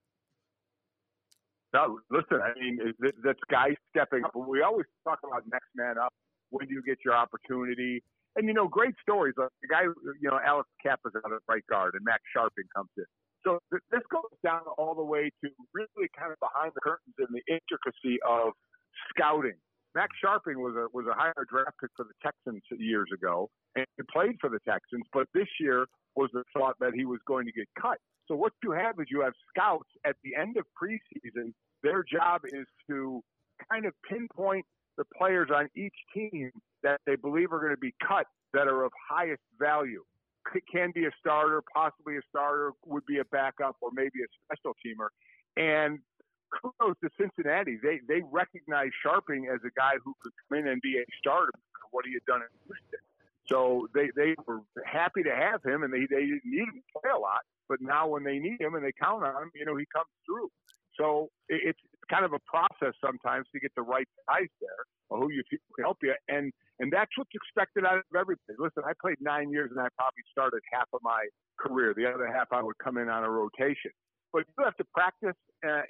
No, 1.74 2.00
listen, 2.10 2.40
I 2.42 2.58
mean, 2.58 2.80
that's 3.26 3.40
guys 3.52 3.74
stepping 3.90 4.24
up. 4.24 4.32
We 4.38 4.62
always 4.62 4.86
talk 5.04 5.20
about 5.28 5.44
next 5.52 5.68
man 5.76 5.98
up. 6.02 6.14
When 6.50 6.66
do 6.66 6.74
you 6.74 6.82
get 6.82 7.00
your 7.04 7.14
opportunity? 7.14 8.02
And, 8.38 8.48
you 8.48 8.54
know, 8.54 8.68
great 8.68 8.96
stories. 9.02 9.34
Like 9.38 9.50
the 9.62 9.68
guy, 9.68 9.84
you 10.22 10.30
know, 10.30 10.40
Alex 10.46 10.70
Cappa 10.82 11.10
is 11.10 11.16
out 11.26 11.34
at 11.34 11.42
right 11.50 11.66
guard 11.70 11.96
and 11.96 12.06
Max 12.06 12.22
Scharping 12.36 12.70
comes 12.76 12.90
in. 12.98 13.06
So 13.44 13.60
th- 13.72 13.84
this 13.92 14.06
goes 14.14 14.32
down 14.46 14.62
all 14.78 14.96
the 14.96 15.04
way 15.04 15.32
to 15.44 15.50
really 15.74 16.10
kind 16.18 16.32
of 16.32 16.40
behind 16.40 16.72
the 16.76 16.82
curtains 16.82 17.16
and 17.18 17.30
the 17.34 17.44
intricacy 17.50 18.22
of 18.28 18.54
scouting 19.10 19.58
Max 19.98 20.14
Scharping 20.24 20.58
was 20.58 20.76
a 20.78 20.86
was 20.94 21.08
a 21.10 21.14
higher 21.14 21.46
draft 21.50 21.78
pick 21.82 21.90
for 21.98 22.06
the 22.06 22.14
Texans 22.22 22.62
years 22.78 23.10
ago, 23.12 23.50
and 23.76 23.86
he 23.98 24.04
played 24.14 24.36
for 24.40 24.48
the 24.48 24.60
Texans. 24.68 25.04
But 25.12 25.26
this 25.34 25.48
year 25.60 25.88
was 26.16 26.30
the 26.34 26.44
thought 26.54 26.76
that 26.80 26.94
he 26.94 27.06
was 27.06 27.20
going 27.28 27.48
to 27.48 27.52
get 27.52 27.68
cut. 27.82 27.98
So 28.28 28.36
what 28.36 28.54
you 28.64 28.72
have 28.72 29.00
is 29.00 29.08
you 29.10 29.22
have 29.22 29.34
scouts 29.50 29.90
at 30.06 30.16
the 30.24 30.36
end 30.36 30.58
of 30.58 30.66
preseason. 30.80 31.54
Their 31.82 32.04
job 32.04 32.42
is 32.46 32.68
to 32.90 33.24
kind 33.72 33.86
of 33.88 33.94
pinpoint 34.08 34.66
the 34.98 35.06
players 35.18 35.50
on 35.54 35.70
each 35.76 35.94
team 36.14 36.52
that 36.84 37.02
they 37.06 37.16
believe 37.16 37.52
are 37.52 37.60
going 37.60 37.72
to 37.72 37.78
be 37.78 37.94
cut 38.06 38.28
that 38.54 38.68
are 38.68 38.84
of 38.84 38.92
highest 39.10 39.42
value. 39.60 40.04
It 40.56 40.64
can 40.72 40.92
be 40.96 41.06
a 41.06 41.12
starter, 41.20 41.62
possibly 41.74 42.18
a 42.18 42.22
starter, 42.30 42.72
would 42.86 43.06
be 43.06 43.20
a 43.20 43.26
backup, 43.26 43.76
or 43.82 43.90
maybe 43.94 44.24
a 44.24 44.30
special 44.46 44.74
teamer. 44.84 45.10
And 45.58 46.00
kudos 46.52 46.96
to 47.04 47.10
Cincinnati. 47.20 47.78
They 47.82 48.00
they 48.08 48.22
recognize 48.32 48.90
Scharping 49.04 49.54
as 49.54 49.60
a 49.66 49.72
guy 49.76 50.00
who 50.04 50.14
could 50.22 50.32
come 50.48 50.60
in 50.60 50.68
and 50.68 50.82
be 50.82 50.98
a 50.98 51.06
starter 51.20 51.52
for 51.54 51.88
what 51.92 52.06
he 52.06 52.14
had 52.14 52.26
done 52.26 52.42
in 52.42 52.48
Houston. 52.66 53.00
So 53.48 53.88
they 53.94 54.10
they 54.16 54.36
were 54.46 54.62
happy 54.86 55.24
to 55.24 55.36
have 55.36 55.64
him, 55.64 55.84
and 55.84 55.94
they 55.94 56.08
they 56.10 56.26
didn't 56.26 56.46
need 56.46 56.68
him 56.68 56.82
to 56.82 57.00
play 57.00 57.12
a 57.14 57.20
lot. 57.20 57.42
But 57.70 57.82
now 57.82 58.08
when 58.08 58.24
they 58.24 58.40
need 58.40 58.62
him 58.62 58.76
and 58.76 58.84
they 58.84 58.94
count 58.94 59.24
on 59.24 59.44
him, 59.44 59.52
you 59.54 59.66
know 59.66 59.76
he 59.76 59.86
comes 59.94 60.12
through. 60.26 60.50
So 60.98 61.30
it's 61.50 61.80
kind 62.10 62.26
of 62.26 62.34
a 62.34 62.42
process 62.48 62.94
sometimes 63.04 63.46
to 63.54 63.60
get 63.60 63.72
the 63.76 63.82
right 63.84 64.08
guys 64.28 64.50
there, 64.62 64.84
or 65.10 65.20
who 65.20 65.32
you 65.32 65.44
can 65.50 65.60
help 65.80 65.98
you, 66.04 66.14
and 66.28 66.52
and 66.80 66.92
that's 66.92 67.12
what's 67.18 67.32
expected 67.34 67.86
out 67.86 67.98
of 67.98 68.04
everybody. 68.16 68.56
Listen, 68.60 68.84
I 68.86 68.94
played 69.02 69.18
nine 69.20 69.52
years, 69.52 69.72
and 69.72 69.80
I 69.80 69.88
probably 69.98 70.24
started 70.32 70.62
half 70.72 70.88
of 70.94 71.02
my 71.04 71.26
career. 71.60 71.94
The 71.96 72.06
other 72.06 72.28
half 72.28 72.48
I 72.52 72.62
would 72.62 72.78
come 72.84 72.98
in 72.98 73.10
on 73.10 73.24
a 73.24 73.30
rotation 73.30 73.92
but 74.34 74.44
you 74.58 74.64
have 74.64 74.76
to 74.78 74.86
practice 74.94 75.38
uh, 75.68 75.82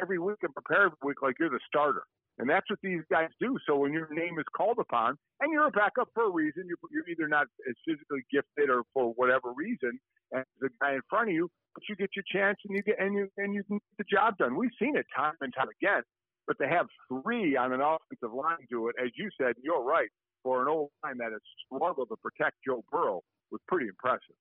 every 0.00 0.18
week 0.18 0.38
and 0.42 0.52
prepare 0.52 0.86
every 0.86 0.98
week 1.02 1.22
like 1.22 1.36
you're 1.38 1.50
the 1.50 1.60
starter. 1.66 2.02
And 2.38 2.50
that's 2.50 2.68
what 2.68 2.80
these 2.82 3.02
guys 3.10 3.28
do. 3.40 3.56
So 3.66 3.76
when 3.76 3.92
your 3.92 4.08
name 4.10 4.38
is 4.38 4.44
called 4.56 4.78
upon, 4.80 5.16
and 5.40 5.52
you're 5.52 5.68
a 5.68 5.70
backup 5.70 6.08
for 6.14 6.26
a 6.26 6.30
reason, 6.30 6.64
you're, 6.66 6.78
you're 6.90 7.08
either 7.08 7.28
not 7.28 7.46
as 7.68 7.74
physically 7.86 8.26
gifted 8.32 8.70
or 8.70 8.82
for 8.92 9.12
whatever 9.14 9.52
reason 9.54 10.00
as 10.34 10.44
the 10.60 10.68
guy 10.80 10.94
in 10.94 11.00
front 11.08 11.28
of 11.28 11.34
you, 11.34 11.48
but 11.74 11.84
you 11.88 11.94
get 11.94 12.10
your 12.16 12.24
chance 12.26 12.58
and 12.66 12.76
you 12.76 12.82
get 12.82 12.98
and 12.98 13.14
you 13.14 13.28
and 13.36 13.54
you 13.54 13.62
can 13.64 13.76
get 13.76 13.98
the 13.98 14.04
job 14.10 14.36
done. 14.38 14.56
We've 14.56 14.74
seen 14.80 14.96
it 14.96 15.06
time 15.14 15.34
and 15.40 15.52
time 15.54 15.68
again. 15.80 16.02
But 16.46 16.58
to 16.58 16.68
have 16.68 16.86
three 17.08 17.56
on 17.56 17.72
an 17.72 17.80
offensive 17.80 18.34
line 18.34 18.66
do 18.68 18.88
it, 18.88 18.96
as 19.02 19.10
you 19.16 19.30
said, 19.40 19.54
you're 19.62 19.82
right. 19.82 20.10
For 20.42 20.60
an 20.60 20.68
O 20.68 20.90
line 21.02 21.16
that 21.18 21.32
has 21.32 21.40
struggled 21.64 22.08
to 22.10 22.16
protect 22.16 22.56
Joe 22.66 22.84
Burrow, 22.92 23.22
was 23.50 23.60
pretty 23.66 23.88
impressive. 23.88 24.36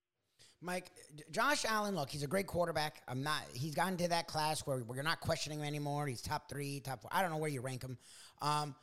Mike, 0.64 0.92
Josh 1.30 1.66
Allen, 1.66 1.94
look, 1.94 2.10
he's 2.10 2.24
a 2.24 2.28
great 2.28 2.48
quarterback. 2.48 3.02
I'm 3.08 3.22
not. 3.22 3.42
He's 3.54 3.76
gotten 3.76 3.98
to 3.98 4.08
that 4.08 4.28
class 4.28 4.62
where 4.62 4.78
we're 4.78 5.04
not 5.04 5.20
questioning 5.20 5.60
him 5.60 5.66
anymore. 5.66 6.08
He's 6.08 6.22
top 6.22 6.50
three, 6.50 6.80
top 6.80 7.02
four. 7.02 7.12
I 7.14 7.22
don't 7.22 7.32
know 7.32 7.38
where 7.38 7.50
you 7.50 7.60
rank 7.60 7.84
him. 7.84 7.98
Um, 8.42 8.74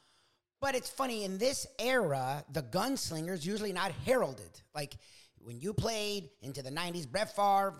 but 0.60 0.74
it's 0.74 0.90
funny 0.90 1.24
in 1.24 1.38
this 1.38 1.66
era, 1.78 2.44
the 2.52 2.62
gunslinger's 2.62 3.46
usually 3.46 3.72
not 3.72 3.92
heralded. 4.04 4.60
Like 4.74 4.94
when 5.38 5.58
you 5.58 5.72
played 5.72 6.28
into 6.42 6.62
the 6.62 6.70
'90s, 6.70 7.10
Brett 7.10 7.34
Favre 7.34 7.74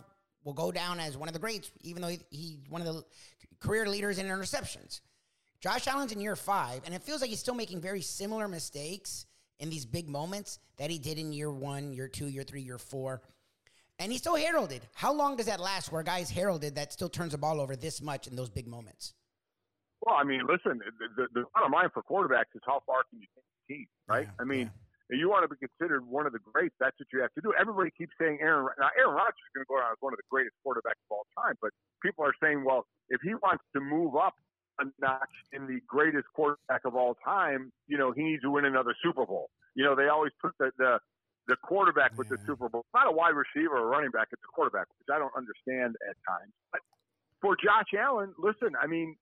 will 0.45 0.55
go 0.55 0.73
down 0.73 0.99
as 0.99 1.19
one 1.19 1.29
of 1.29 1.35
the 1.35 1.41
greats, 1.41 1.71
even 1.83 2.01
though 2.01 2.09
he, 2.09 2.21
he's 2.31 2.57
one 2.71 2.81
of 2.81 2.87
the 2.87 3.05
career 3.61 3.87
leaders 3.87 4.19
in 4.19 4.27
interceptions. 4.27 5.01
Josh 5.61 5.87
Allen's 5.87 6.13
in 6.13 6.21
year 6.21 6.37
five, 6.37 6.81
and 6.87 6.95
it 6.95 7.03
feels 7.03 7.21
like 7.21 7.29
he's 7.29 7.41
still 7.41 7.55
making 7.55 7.83
very 7.83 8.01
similar 8.01 8.49
mistakes 8.49 9.27
in 9.59 9.69
these 9.69 9.85
big 9.85 10.09
moments 10.09 10.59
that 10.79 10.89
he 10.89 10.99
did 10.99 11.19
in 11.19 11.35
year 11.35 11.51
one, 11.51 11.93
year 11.93 12.09
two, 12.09 12.29
year 12.29 12.45
three, 12.45 12.63
year 12.63 12.79
four. 12.79 13.21
And 14.01 14.11
he's 14.11 14.23
still 14.23 14.35
heralded. 14.35 14.81
How 14.95 15.13
long 15.13 15.37
does 15.37 15.45
that 15.45 15.61
last 15.61 15.93
where 15.93 16.01
a 16.01 16.05
guy's 16.05 16.31
heralded 16.31 16.75
that 16.77 16.91
still 16.91 17.11
turns 17.11 17.33
the 17.33 17.39
ball 17.39 17.61
over 17.61 17.77
this 17.77 18.01
much 18.01 18.27
in 18.27 18.35
those 18.35 18.49
big 18.49 18.67
moments? 18.67 19.13
Well, 20.01 20.17
I 20.17 20.25
mean, 20.25 20.41
listen, 20.49 20.81
the, 20.81 21.09
the, 21.21 21.29
the 21.37 21.45
bottom 21.53 21.73
line 21.73 21.93
for 21.93 22.03
quarterbacks 22.03 22.57
is 22.57 22.65
how 22.65 22.81
far 22.87 23.05
can 23.13 23.21
you 23.21 23.29
take 23.37 23.45
the 23.45 23.75
team, 23.75 23.87
right? 24.09 24.25
Yeah, 24.25 24.41
I 24.41 24.45
mean, 24.49 24.73
yeah. 25.13 25.21
you 25.21 25.29
want 25.29 25.45
to 25.45 25.53
be 25.53 25.61
considered 25.61 26.09
one 26.09 26.25
of 26.25 26.33
the 26.33 26.41
greats. 26.41 26.75
That's 26.81 26.97
what 26.97 27.13
you 27.13 27.21
have 27.21 27.29
to 27.37 27.43
do. 27.45 27.53
Everybody 27.53 27.93
keeps 27.93 28.17
saying 28.19 28.39
Aaron. 28.41 28.73
Now, 28.81 28.89
Aaron 28.97 29.13
Rodgers 29.13 29.37
is 29.37 29.53
going 29.53 29.69
to 29.69 29.69
go 29.69 29.77
around 29.77 29.93
as 29.93 30.01
one 30.01 30.17
of 30.17 30.19
the 30.19 30.29
greatest 30.33 30.57
quarterbacks 30.65 31.05
of 31.05 31.21
all 31.21 31.29
time, 31.37 31.61
but 31.61 31.69
people 32.01 32.25
are 32.25 32.33
saying, 32.41 32.65
well, 32.65 32.89
if 33.13 33.21
he 33.21 33.37
wants 33.37 33.61
to 33.77 33.85
move 33.85 34.17
up 34.17 34.33
a 34.81 34.89
notch 34.97 35.37
in 35.53 35.69
the 35.69 35.85
greatest 35.85 36.25
quarterback 36.33 36.89
of 36.89 36.97
all 36.97 37.21
time, 37.21 37.69
you 37.85 38.01
know, 38.01 38.17
he 38.17 38.25
needs 38.25 38.41
to 38.41 38.51
win 38.51 38.65
another 38.65 38.97
Super 39.05 39.27
Bowl. 39.29 39.53
You 39.77 39.85
know, 39.85 39.93
they 39.93 40.09
always 40.09 40.33
put 40.41 40.57
the 40.57 40.73
the, 40.81 40.97
the 41.51 41.57
quarterback 41.57 42.17
with 42.17 42.29
the 42.31 42.39
Super 42.47 42.69
Bowl. 42.69 42.87
It's 42.87 42.95
not 42.95 43.11
a 43.11 43.13
wide 43.13 43.35
receiver 43.35 43.77
or 43.77 43.91
running 43.91 44.11
back; 44.11 44.29
it's 44.31 44.43
a 44.43 44.53
quarterback, 44.55 44.87
which 44.99 45.11
I 45.13 45.19
don't 45.19 45.35
understand 45.37 45.97
at 46.09 46.17
times. 46.23 46.55
But 46.71 46.81
for 47.43 47.57
Josh 47.59 47.91
Allen, 47.99 48.33
listen, 48.39 48.79
I 48.81 48.87
mean, 48.87 49.17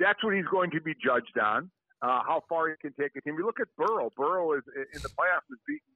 that's 0.00 0.22
what 0.24 0.34
he's 0.34 0.48
going 0.50 0.70
to 0.72 0.80
be 0.80 0.94
judged 0.96 1.36
on. 1.36 1.70
Uh, 2.02 2.18
how 2.26 2.42
far 2.48 2.68
he 2.68 2.74
can 2.82 2.92
take 2.98 3.14
a 3.14 3.20
team. 3.20 3.38
You 3.38 3.46
look 3.46 3.60
at 3.60 3.68
Burrow. 3.78 4.10
Burrow 4.16 4.58
is 4.58 4.64
in 4.74 5.00
the 5.02 5.12
playoffs 5.14 5.46
has 5.46 5.60
beaten 5.68 5.92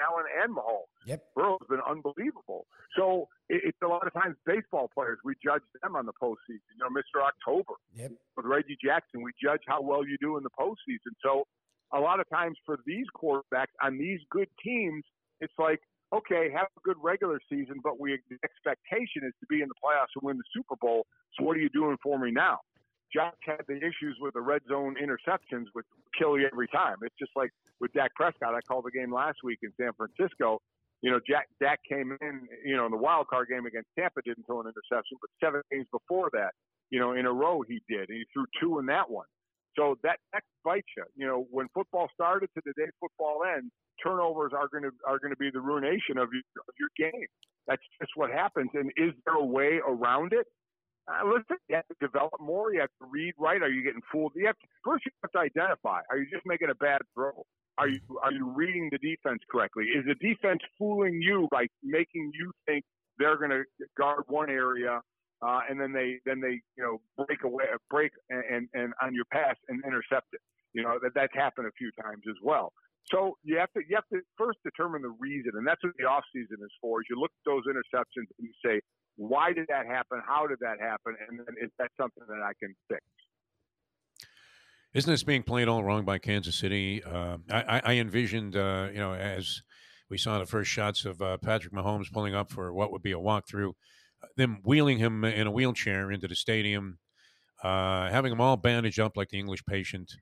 Allen 0.00 0.26
and 0.42 0.54
Mahomes. 0.54 0.90
Yep. 1.06 1.24
Burrow's 1.34 1.66
been 1.68 1.80
unbelievable. 1.88 2.66
So 2.96 3.28
it, 3.48 3.62
it's 3.64 3.78
a 3.82 3.86
lot 3.86 4.06
of 4.06 4.12
times 4.12 4.36
baseball 4.44 4.90
players 4.92 5.18
we 5.24 5.34
judge 5.42 5.62
them 5.82 5.96
on 5.96 6.06
the 6.06 6.12
postseason. 6.20 6.66
You 6.74 6.82
know, 6.82 6.90
Mr. 6.90 7.24
October 7.24 7.74
yep. 7.94 8.12
with 8.36 8.46
Reggie 8.46 8.76
Jackson, 8.82 9.22
we 9.22 9.32
judge 9.42 9.62
how 9.66 9.80
well 9.80 10.06
you 10.06 10.16
do 10.20 10.36
in 10.36 10.42
the 10.42 10.50
postseason. 10.58 11.14
So 11.22 11.46
a 11.92 12.00
lot 12.00 12.20
of 12.20 12.28
times 12.28 12.56
for 12.66 12.78
these 12.86 13.06
quarterbacks 13.16 13.74
on 13.82 13.98
these 13.98 14.20
good 14.30 14.48
teams, 14.62 15.04
it's 15.40 15.54
like 15.58 15.80
okay, 16.14 16.48
have 16.54 16.68
a 16.76 16.80
good 16.84 16.96
regular 17.02 17.40
season, 17.50 17.76
but 17.82 18.00
we 18.00 18.18
the 18.30 18.38
expectation 18.44 19.24
is 19.24 19.34
to 19.40 19.46
be 19.48 19.62
in 19.62 19.68
the 19.68 19.74
playoffs 19.74 20.12
and 20.16 20.22
win 20.22 20.36
the 20.36 20.48
Super 20.54 20.76
Bowl. 20.80 21.06
So 21.36 21.44
what 21.44 21.56
are 21.56 21.60
you 21.60 21.68
doing 21.68 21.96
for 22.02 22.18
me 22.18 22.30
now? 22.30 22.58
Josh 23.12 23.32
had 23.44 23.64
the 23.68 23.76
issues 23.76 24.16
with 24.20 24.34
the 24.34 24.40
red 24.40 24.60
zone 24.68 24.96
interceptions, 25.00 25.66
which 25.72 25.86
kill 26.18 26.38
you 26.38 26.48
every 26.52 26.68
time. 26.68 26.96
It's 27.02 27.14
just 27.18 27.32
like 27.36 27.50
with 27.80 27.92
Dak 27.92 28.14
Prescott. 28.14 28.54
I 28.54 28.60
called 28.60 28.84
the 28.84 28.90
game 28.90 29.12
last 29.12 29.38
week 29.42 29.60
in 29.62 29.72
San 29.80 29.92
Francisco. 29.96 30.60
You 31.00 31.12
know, 31.12 31.20
Jack, 31.26 31.48
Dak 31.60 31.78
came 31.88 32.16
in, 32.20 32.48
you 32.64 32.76
know, 32.76 32.84
in 32.84 32.90
the 32.90 32.98
wild 32.98 33.28
card 33.28 33.48
game 33.48 33.66
against 33.66 33.88
Tampa, 33.96 34.20
didn't 34.24 34.44
throw 34.46 34.60
an 34.60 34.66
interception, 34.66 35.16
but 35.20 35.30
seven 35.42 35.62
games 35.70 35.86
before 35.92 36.28
that, 36.32 36.52
you 36.90 36.98
know, 36.98 37.12
in 37.12 37.24
a 37.24 37.32
row 37.32 37.62
he 37.62 37.80
did, 37.88 38.08
and 38.08 38.18
he 38.18 38.24
threw 38.32 38.44
two 38.60 38.78
in 38.80 38.86
that 38.86 39.08
one. 39.08 39.26
So 39.76 39.96
that 40.02 40.18
that 40.32 40.42
bites 40.64 40.88
you. 40.96 41.04
You 41.16 41.26
know, 41.26 41.46
when 41.50 41.68
football 41.74 42.08
started 42.14 42.48
to 42.54 42.62
the 42.64 42.72
day 42.76 42.90
football 43.00 43.42
ends, 43.44 43.70
turnovers 44.02 44.52
are 44.54 44.68
going 44.68 44.84
to 44.84 44.90
are 45.06 45.18
going 45.18 45.32
to 45.32 45.36
be 45.38 45.50
the 45.52 45.60
ruination 45.60 46.18
of 46.18 46.28
your, 46.32 46.42
of 46.68 46.74
your 46.78 46.90
game. 46.98 47.26
That's 47.66 47.82
just 48.00 48.12
what 48.16 48.30
happens. 48.30 48.70
And 48.74 48.90
is 48.96 49.12
there 49.24 49.34
a 49.34 49.44
way 49.44 49.80
around 49.86 50.32
it? 50.32 50.46
Uh, 51.08 51.24
listen, 51.26 51.56
you 51.68 51.76
have 51.76 51.86
to 51.88 51.96
develop 52.00 52.34
more. 52.40 52.72
You 52.72 52.80
have 52.80 52.92
to 53.00 53.06
read 53.10 53.32
right. 53.38 53.62
Are 53.62 53.68
you 53.68 53.82
getting 53.82 54.02
fooled? 54.12 54.32
You 54.34 54.46
have 54.46 54.58
to, 54.58 54.66
first 54.84 55.06
you 55.06 55.12
have 55.22 55.32
to 55.32 55.38
identify. 55.38 56.00
Are 56.10 56.18
you 56.18 56.26
just 56.30 56.44
making 56.44 56.68
a 56.70 56.74
bad 56.74 57.00
throw? 57.14 57.44
Are 57.78 57.88
you 57.88 58.00
are 58.22 58.32
you 58.32 58.50
reading 58.50 58.90
the 58.90 58.98
defense 58.98 59.40
correctly? 59.50 59.84
Is 59.84 60.04
the 60.04 60.16
defense 60.16 60.60
fooling 60.78 61.22
you 61.22 61.48
by 61.50 61.66
making 61.82 62.32
you 62.34 62.52
think 62.66 62.84
they're 63.18 63.36
going 63.36 63.50
to 63.50 63.62
guard 63.96 64.24
one 64.26 64.50
area 64.50 65.00
uh, 65.42 65.60
and 65.68 65.80
then 65.80 65.92
they 65.92 66.18
then 66.26 66.40
they 66.40 66.60
you 66.76 66.82
know 66.82 67.00
break 67.24 67.44
away 67.44 67.64
break 67.90 68.12
and, 68.30 68.44
and 68.50 68.68
and 68.74 68.92
on 69.02 69.14
your 69.14 69.24
pass 69.32 69.56
and 69.68 69.82
intercept 69.84 70.26
it? 70.32 70.40
You 70.72 70.82
know 70.82 70.98
that 71.02 71.12
that's 71.14 71.34
happened 71.34 71.66
a 71.66 71.72
few 71.78 71.90
times 72.02 72.22
as 72.28 72.36
well. 72.42 72.72
So 73.10 73.38
you 73.42 73.58
have 73.58 73.72
to 73.72 73.80
you 73.88 73.96
have 73.96 74.08
to 74.12 74.20
first 74.36 74.58
determine 74.64 75.02
the 75.02 75.14
reason, 75.18 75.52
and 75.54 75.66
that's 75.66 75.82
what 75.82 75.94
the 75.98 76.04
off 76.04 76.24
season 76.32 76.58
is 76.62 76.72
for. 76.80 77.00
Is 77.00 77.06
you 77.08 77.18
look 77.18 77.30
at 77.30 77.50
those 77.50 77.64
interceptions 77.64 78.28
and 78.38 78.48
you 78.48 78.52
say, 78.64 78.80
why 79.16 79.52
did 79.52 79.66
that 79.68 79.86
happen? 79.86 80.20
How 80.26 80.46
did 80.46 80.58
that 80.60 80.80
happen? 80.80 81.16
And 81.28 81.38
then 81.40 81.54
is 81.60 81.70
that 81.78 81.90
something 82.00 82.22
that 82.28 82.42
I 82.42 82.52
can 82.60 82.74
fix? 82.88 83.02
Isn't 84.94 85.12
this 85.12 85.22
being 85.22 85.42
played 85.42 85.68
all 85.68 85.84
wrong 85.84 86.04
by 86.04 86.18
Kansas 86.18 86.54
City? 86.54 87.02
Uh, 87.04 87.38
I, 87.50 87.82
I, 87.84 87.92
envisioned, 87.94 88.56
uh, 88.56 88.88
you 88.90 88.98
know, 88.98 89.12
as 89.12 89.62
we 90.08 90.16
saw 90.16 90.38
the 90.38 90.46
first 90.46 90.70
shots 90.70 91.04
of 91.04 91.20
uh, 91.20 91.36
Patrick 91.36 91.74
Mahomes 91.74 92.10
pulling 92.10 92.34
up 92.34 92.50
for 92.50 92.72
what 92.72 92.90
would 92.90 93.02
be 93.02 93.12
a 93.12 93.18
walkthrough, 93.18 93.72
them 94.36 94.58
wheeling 94.64 94.98
him 94.98 95.24
in 95.24 95.46
a 95.46 95.50
wheelchair 95.50 96.10
into 96.10 96.28
the 96.28 96.34
stadium, 96.34 96.98
uh, 97.62 98.10
having 98.10 98.32
him 98.32 98.40
all 98.40 98.56
bandaged 98.56 99.00
up 99.00 99.16
like 99.16 99.28
the 99.30 99.38
English 99.38 99.64
patient, 99.66 100.12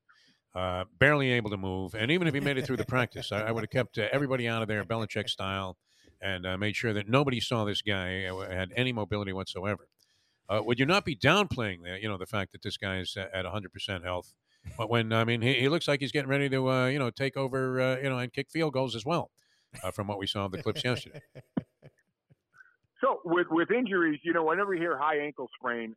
uh, 0.54 0.84
barely 0.98 1.32
able 1.32 1.50
to 1.50 1.56
move. 1.56 1.94
And 1.94 2.10
even 2.10 2.26
if 2.26 2.34
he 2.34 2.40
made 2.40 2.58
it 2.58 2.64
through 2.64 2.78
the 2.78 2.86
practice, 2.86 3.32
I, 3.32 3.42
I 3.42 3.50
would 3.52 3.62
have 3.62 3.70
kept 3.70 3.98
uh, 3.98 4.08
everybody 4.12 4.48
out 4.48 4.62
of 4.62 4.68
there, 4.68 4.84
Belichick 4.84 5.28
style 5.28 5.76
and 6.20 6.46
uh, 6.46 6.56
made 6.56 6.76
sure 6.76 6.92
that 6.92 7.08
nobody 7.08 7.40
saw 7.40 7.64
this 7.64 7.82
guy 7.82 8.24
uh, 8.24 8.50
had 8.50 8.72
any 8.76 8.92
mobility 8.92 9.32
whatsoever. 9.32 9.88
Uh, 10.48 10.60
would 10.64 10.78
you 10.78 10.86
not 10.86 11.04
be 11.04 11.16
downplaying 11.16 11.82
the, 11.82 11.98
you 12.00 12.08
know, 12.08 12.16
the 12.16 12.26
fact 12.26 12.52
that 12.52 12.62
this 12.62 12.76
guy 12.76 12.98
is 12.98 13.16
at 13.16 13.44
100% 13.44 14.04
health? 14.04 14.32
But 14.76 14.88
when 14.90 15.12
I 15.12 15.24
mean, 15.24 15.42
he, 15.42 15.54
he 15.54 15.68
looks 15.68 15.86
like 15.86 16.00
he's 16.00 16.12
getting 16.12 16.30
ready 16.30 16.48
to, 16.48 16.70
uh, 16.70 16.86
you 16.86 16.98
know, 16.98 17.10
take 17.10 17.36
over, 17.36 17.80
uh, 17.80 17.96
you 17.98 18.08
know, 18.08 18.18
and 18.18 18.32
kick 18.32 18.50
field 18.50 18.72
goals 18.72 18.96
as 18.96 19.04
well, 19.04 19.30
uh, 19.82 19.90
from 19.90 20.06
what 20.06 20.18
we 20.18 20.26
saw 20.26 20.46
of 20.46 20.52
the 20.52 20.62
clips 20.62 20.82
yesterday. 20.84 21.20
So 23.00 23.20
with 23.24 23.46
with 23.50 23.70
injuries, 23.70 24.20
you 24.22 24.32
know, 24.32 24.44
whenever 24.44 24.74
you 24.74 24.80
hear 24.80 24.96
high 24.96 25.18
ankle 25.18 25.48
sprain, 25.58 25.94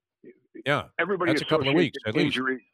yeah, 0.66 0.86
everybody 1.00 1.32
that's 1.32 1.42
a 1.42 1.46
couple 1.46 1.70
of 1.70 1.76
weeks 1.76 1.98
at 2.06 2.16
injury. 2.16 2.56
least. 2.56 2.66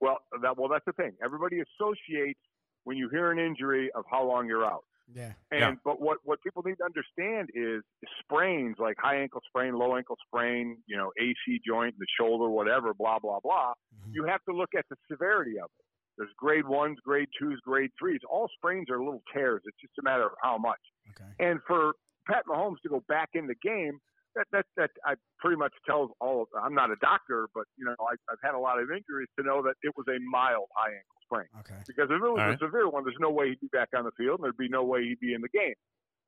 Well, 0.00 0.18
that 0.42 0.56
well, 0.56 0.68
that's 0.68 0.84
the 0.86 0.92
thing. 0.92 1.12
Everybody 1.22 1.60
associates 1.60 2.40
when 2.84 2.96
you 2.96 3.08
hear 3.08 3.30
an 3.30 3.38
injury 3.38 3.90
of 3.94 4.04
how 4.10 4.24
long 4.24 4.46
you're 4.46 4.64
out. 4.64 4.84
Yeah. 5.14 5.32
And 5.50 5.60
yeah. 5.60 5.72
but 5.84 6.00
what 6.00 6.18
what 6.24 6.42
people 6.42 6.62
need 6.64 6.76
to 6.76 6.84
understand 6.84 7.50
is 7.54 7.82
sprains 8.20 8.76
like 8.78 8.96
high 8.98 9.20
ankle 9.20 9.40
sprain, 9.46 9.74
low 9.74 9.96
ankle 9.96 10.16
sprain, 10.26 10.78
you 10.86 10.96
know, 10.96 11.10
AC 11.20 11.60
joint, 11.66 11.94
the 11.98 12.06
shoulder, 12.18 12.48
whatever, 12.48 12.94
blah 12.94 13.18
blah 13.18 13.40
blah. 13.40 13.72
Mm-hmm. 13.72 14.12
You 14.14 14.24
have 14.24 14.42
to 14.48 14.54
look 14.54 14.70
at 14.76 14.86
the 14.90 14.96
severity 15.10 15.58
of 15.58 15.66
it. 15.66 15.84
There's 16.18 16.30
grade 16.36 16.66
ones, 16.66 16.98
grade 17.04 17.28
twos, 17.38 17.60
grade 17.64 17.90
threes. 17.98 18.20
All 18.30 18.48
sprains 18.56 18.90
are 18.90 18.98
little 18.98 19.22
tears. 19.32 19.62
It's 19.64 19.76
just 19.80 19.94
a 19.98 20.02
matter 20.02 20.24
of 20.24 20.32
how 20.42 20.58
much. 20.58 20.80
Okay. 21.10 21.50
And 21.50 21.60
for 21.66 21.94
Pat 22.26 22.44
Mahomes 22.48 22.80
to 22.82 22.88
go 22.88 23.02
back 23.08 23.30
in 23.34 23.46
the 23.46 23.54
game, 23.62 23.98
that 24.34 24.46
that 24.52 24.66
that 24.76 24.90
I 25.04 25.14
pretty 25.38 25.56
much 25.56 25.72
tells 25.86 26.10
all. 26.20 26.42
Of, 26.42 26.48
I'm 26.60 26.74
not 26.74 26.90
a 26.90 26.96
doctor, 27.00 27.48
but 27.54 27.64
you 27.76 27.84
know 27.84 27.94
I, 28.00 28.14
I've 28.30 28.42
had 28.42 28.54
a 28.54 28.58
lot 28.58 28.80
of 28.80 28.90
injuries 28.90 29.28
to 29.38 29.44
know 29.44 29.62
that 29.62 29.74
it 29.82 29.92
was 29.96 30.06
a 30.08 30.18
mild 30.30 30.68
high 30.74 30.92
ankle 30.92 31.16
sprain. 31.24 31.48
Okay. 31.60 31.82
Because 31.86 32.08
if 32.10 32.16
it 32.16 32.20
was 32.20 32.40
All 32.40 32.46
a 32.46 32.48
right. 32.50 32.58
severe 32.58 32.88
one, 32.88 33.04
there's 33.04 33.20
no 33.20 33.30
way 33.30 33.50
he'd 33.50 33.60
be 33.60 33.68
back 33.72 33.88
on 33.96 34.04
the 34.04 34.12
field, 34.16 34.40
and 34.40 34.44
there'd 34.44 34.56
be 34.56 34.68
no 34.68 34.84
way 34.84 35.04
he'd 35.04 35.20
be 35.20 35.34
in 35.34 35.40
the 35.40 35.48
game 35.48 35.74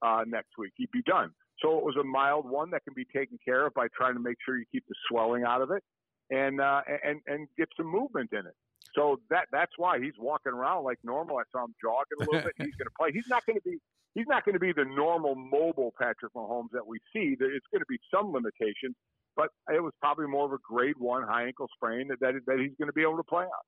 uh, 0.03 0.23
next 0.27 0.51
week. 0.59 0.73
He'd 0.77 0.91
be 0.93 1.03
done. 1.03 1.31
So 1.63 1.79
it 1.79 1.85
was 1.85 1.97
a 2.01 2.05
mild 2.05 2.49
one 2.49 2.71
that 2.71 2.83
can 2.85 2.95
be 2.95 3.07
taken 3.15 3.39
care 3.45 3.67
of 3.67 3.75
by 3.75 3.87
trying 3.97 4.15
to 4.15 4.21
make 4.21 4.37
sure 4.45 4.59
you 4.59 4.65
keep 4.73 4.85
the 4.89 4.95
swelling 5.09 5.45
out 5.45 5.63
of 5.63 5.71
it, 5.71 5.83
and 6.31 6.61
uh, 6.61 6.83
and 7.05 7.21
and 7.27 7.49
get 7.57 7.69
some 7.77 7.87
movement 7.87 8.31
in 8.33 8.41
it. 8.41 8.55
So 8.95 9.21
that 9.31 9.47
that's 9.51 9.73
why 9.77 9.99
he's 10.01 10.15
walking 10.19 10.53
around 10.53 10.85
like 10.85 10.99
normal. 11.03 11.39
I 11.39 11.43
saw 11.53 11.65
him 11.65 11.75
jogging 11.83 12.19
a 12.21 12.31
little 12.31 12.43
bit. 12.49 12.55
He's 12.59 12.75
going 12.77 12.87
to 12.87 12.97
play. 12.99 13.11
He's 13.13 13.29
not 13.29 13.45
going 13.47 13.59
to 13.59 13.63
be. 13.63 13.79
He's 14.15 14.27
not 14.29 14.45
going 14.45 14.55
to 14.55 14.61
be 14.61 14.73
the 14.73 14.85
normal 14.85 15.35
mobile 15.35 15.93
Patrick 15.99 16.33
Mahomes 16.35 16.71
that 16.73 16.87
we 16.87 16.99
see. 17.13 17.37
It's 17.39 17.67
going 17.73 17.81
to 17.81 17.87
be 17.89 17.99
some 18.13 18.33
limitations, 18.33 18.95
but 19.37 19.49
it 19.69 19.83
was 19.83 19.93
probably 20.01 20.27
more 20.27 20.47
of 20.47 20.53
a 20.53 20.59
grade 20.63 20.95
one 20.99 21.23
high 21.25 21.47
ankle 21.47 21.69
sprain 21.75 22.09
that 22.09 22.21
that, 22.21 22.35
that 22.47 22.59
he's 22.59 22.77
going 22.79 22.89
to 22.89 22.93
be 22.93 23.03
able 23.03 23.17
to 23.17 23.25
play 23.25 23.45
on. 23.45 23.65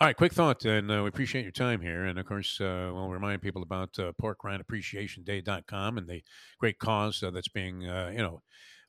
All 0.00 0.06
right, 0.06 0.16
quick 0.16 0.32
thought, 0.32 0.64
and 0.64 0.92
uh, 0.92 1.00
we 1.02 1.08
appreciate 1.08 1.42
your 1.42 1.50
time 1.50 1.80
here. 1.80 2.04
And 2.04 2.20
of 2.20 2.26
course, 2.26 2.60
uh, 2.60 2.92
we'll 2.94 3.08
remind 3.08 3.42
people 3.42 3.62
about 3.62 3.98
uh, 3.98 4.12
porkrindappreciationday.com 4.22 5.98
and 5.98 6.08
the 6.08 6.22
great 6.60 6.78
cause 6.78 7.20
uh, 7.20 7.32
that's 7.32 7.48
being, 7.48 7.84
uh, 7.84 8.12
you 8.12 8.18
know, 8.18 8.42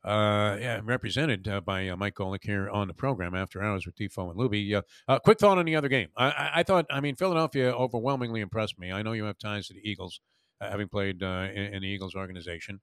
uh, 0.04 0.58
yeah, 0.60 0.78
I'm 0.78 0.86
represented 0.86 1.48
uh, 1.48 1.62
by 1.62 1.88
uh, 1.88 1.96
Mike 1.96 2.16
Golic 2.16 2.44
here 2.44 2.70
on 2.70 2.88
the 2.88 2.94
program 2.94 3.36
after 3.36 3.62
hours 3.62 3.86
with 3.86 3.96
Defo 3.96 4.30
and 4.30 4.40
Luby. 4.40 4.82
Uh, 5.08 5.20
quick 5.20 5.40
thought 5.40 5.58
on 5.58 5.66
the 5.66 5.76
other 5.76 5.90
game. 5.90 6.10
I, 6.16 6.52
I, 6.56 6.64
thought, 6.64 6.86
I 6.90 7.00
mean, 7.00 7.16
Philadelphia 7.16 7.72
overwhelmingly 7.72 8.42
impressed 8.42 8.80
me. 8.80 8.92
I 8.92 9.02
know 9.02 9.14
you 9.14 9.26
have 9.26 9.38
ties 9.38 9.68
to 9.68 9.74
the 9.74 9.82
Eagles, 9.84 10.22
uh, 10.62 10.70
having 10.70 10.88
played 10.88 11.22
uh, 11.22 11.48
in, 11.54 11.74
in 11.74 11.82
the 11.82 11.88
Eagles 11.88 12.16
organization. 12.16 12.80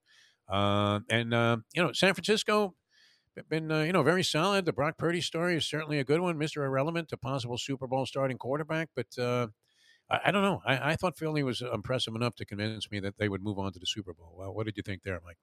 Uh, 0.48 1.00
and, 1.10 1.32
uh, 1.32 1.56
you 1.74 1.82
know, 1.82 1.92
San 1.92 2.14
Francisco, 2.14 2.74
been 3.50 3.68
you 3.68 3.92
know 3.92 4.02
very 4.02 4.22
solid. 4.22 4.64
The 4.64 4.72
Brock 4.72 4.96
Purdy 4.96 5.20
story 5.20 5.56
is 5.56 5.68
certainly 5.68 5.98
a 5.98 6.04
good 6.04 6.20
one. 6.20 6.38
Mister 6.38 6.64
Irrelevant, 6.64 7.12
a 7.12 7.18
possible 7.18 7.58
Super 7.58 7.86
Bowl 7.86 8.06
starting 8.06 8.38
quarterback, 8.38 8.88
but 8.96 9.06
uh, 9.18 9.48
I, 10.10 10.20
I 10.26 10.30
don't 10.30 10.42
know. 10.42 10.62
I, 10.66 10.92
I 10.92 10.96
thought 10.96 11.18
Philly 11.18 11.42
was 11.42 11.60
impressive 11.60 12.14
enough 12.14 12.34
to 12.36 12.46
convince 12.46 12.90
me 12.90 12.98
that 13.00 13.18
they 13.18 13.28
would 13.28 13.42
move 13.42 13.58
on 13.58 13.72
to 13.72 13.78
the 13.78 13.86
Super 13.86 14.14
Bowl. 14.14 14.34
Well, 14.38 14.54
what 14.54 14.64
did 14.64 14.78
you 14.78 14.82
think 14.82 15.02
there, 15.02 15.20
Mike? 15.24 15.36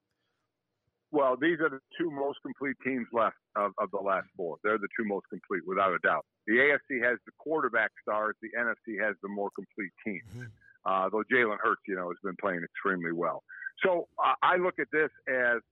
Well, 1.14 1.36
these 1.40 1.60
are 1.60 1.70
the 1.70 1.78
two 1.96 2.10
most 2.10 2.38
complete 2.42 2.74
teams 2.84 3.06
left 3.12 3.36
of, 3.54 3.70
of 3.78 3.88
the 3.92 4.02
last 4.02 4.26
four. 4.36 4.56
They're 4.64 4.78
the 4.78 4.88
two 4.98 5.06
most 5.06 5.26
complete, 5.30 5.62
without 5.64 5.94
a 5.94 5.98
doubt. 6.02 6.26
The 6.48 6.54
AFC 6.54 7.00
has 7.08 7.18
the 7.24 7.30
quarterback 7.38 7.92
stars. 8.02 8.34
The 8.42 8.48
NFC 8.58 9.00
has 9.00 9.14
the 9.22 9.28
more 9.28 9.50
complete 9.54 9.92
teams. 10.04 10.26
Mm-hmm. 10.34 10.50
Uh, 10.84 11.08
though 11.10 11.22
Jalen 11.32 11.58
Hurts, 11.62 11.82
you 11.86 11.94
know, 11.94 12.08
has 12.08 12.18
been 12.24 12.34
playing 12.40 12.62
extremely 12.64 13.12
well. 13.12 13.44
So 13.84 14.08
uh, 14.18 14.34
I 14.42 14.56
look 14.56 14.80
at 14.80 14.88
this 14.92 15.08
as 15.28 15.62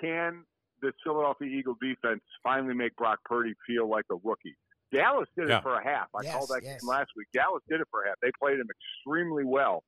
can 0.00 0.42
the 0.82 0.92
Philadelphia 1.04 1.46
Eagle 1.46 1.76
defense 1.80 2.20
finally 2.42 2.74
make 2.74 2.96
Brock 2.96 3.20
Purdy 3.24 3.54
feel 3.64 3.88
like 3.88 4.06
a 4.10 4.16
rookie? 4.24 4.56
Dallas 4.92 5.28
did 5.38 5.48
yeah. 5.48 5.58
it 5.58 5.62
for 5.62 5.78
a 5.78 5.84
half. 5.84 6.08
I 6.12 6.24
yes, 6.24 6.34
called 6.34 6.48
that 6.48 6.62
yes. 6.64 6.82
game 6.82 6.88
last 6.88 7.10
week. 7.16 7.28
Dallas 7.32 7.62
did 7.70 7.80
it 7.80 7.86
for 7.88 8.02
a 8.02 8.08
half. 8.08 8.16
They 8.20 8.32
played 8.36 8.58
him 8.58 8.66
extremely 8.66 9.44
well. 9.44 9.84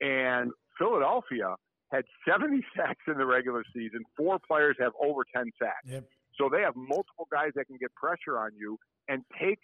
And 0.00 0.52
Philadelphia 0.78 1.56
had 1.90 2.04
70 2.28 2.64
sacks 2.76 3.02
in 3.06 3.18
the 3.18 3.26
regular 3.26 3.64
season. 3.74 4.00
Four 4.16 4.38
players 4.46 4.76
have 4.80 4.92
over 5.02 5.22
10 5.34 5.50
sacks. 5.60 5.86
Yep. 5.86 6.04
So 6.40 6.48
they 6.50 6.62
have 6.62 6.76
multiple 6.76 7.26
guys 7.32 7.50
that 7.56 7.66
can 7.66 7.76
get 7.78 7.92
pressure 7.94 8.38
on 8.38 8.50
you 8.56 8.78
and 9.08 9.22
take 9.40 9.58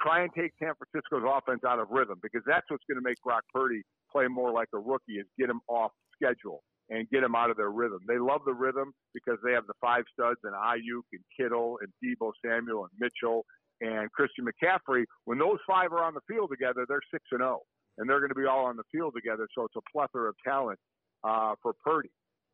try 0.00 0.22
and 0.22 0.30
take 0.32 0.52
San 0.62 0.72
Francisco's 0.78 1.26
offense 1.26 1.62
out 1.66 1.80
of 1.80 1.88
rhythm 1.90 2.20
because 2.22 2.42
that's 2.46 2.66
what's 2.68 2.84
going 2.88 3.02
to 3.02 3.02
make 3.02 3.20
Brock 3.24 3.42
Purdy 3.52 3.82
play 4.12 4.28
more 4.28 4.52
like 4.52 4.68
a 4.72 4.78
rookie 4.78 5.18
is 5.18 5.26
get 5.38 5.50
him 5.50 5.60
off 5.68 5.90
schedule 6.14 6.62
and 6.90 7.08
get 7.10 7.22
him 7.22 7.34
out 7.34 7.50
of 7.50 7.56
their 7.56 7.70
rhythm. 7.70 7.98
They 8.06 8.18
love 8.18 8.42
the 8.46 8.54
rhythm 8.54 8.92
because 9.12 9.38
they 9.44 9.52
have 9.52 9.66
the 9.66 9.74
five 9.80 10.04
studs 10.12 10.38
and 10.44 10.54
Aiyuk 10.54 11.02
and 11.12 11.22
Kittle 11.36 11.78
and 11.82 11.90
Deebo 11.98 12.32
Samuel 12.44 12.86
and 12.86 12.92
Mitchell 12.98 13.44
and 13.80 14.10
Christian 14.12 14.46
McCaffrey. 14.46 15.04
When 15.24 15.38
those 15.38 15.58
five 15.66 15.92
are 15.92 16.04
on 16.04 16.14
the 16.14 16.24
field 16.28 16.50
together, 16.50 16.86
they're 16.88 17.04
six 17.12 17.24
and 17.32 17.40
zero, 17.40 17.60
oh, 17.60 17.66
and 17.98 18.08
they're 18.08 18.20
going 18.20 18.30
to 18.30 18.38
be 18.38 18.46
all 18.46 18.66
on 18.66 18.76
the 18.76 18.88
field 18.90 19.14
together. 19.14 19.48
So 19.54 19.64
it's 19.64 19.76
a 19.76 19.84
plethora 19.92 20.28
of 20.28 20.36
talent 20.44 20.78
uh, 21.24 21.54
for 21.62 21.72
Purdy. 21.84 22.10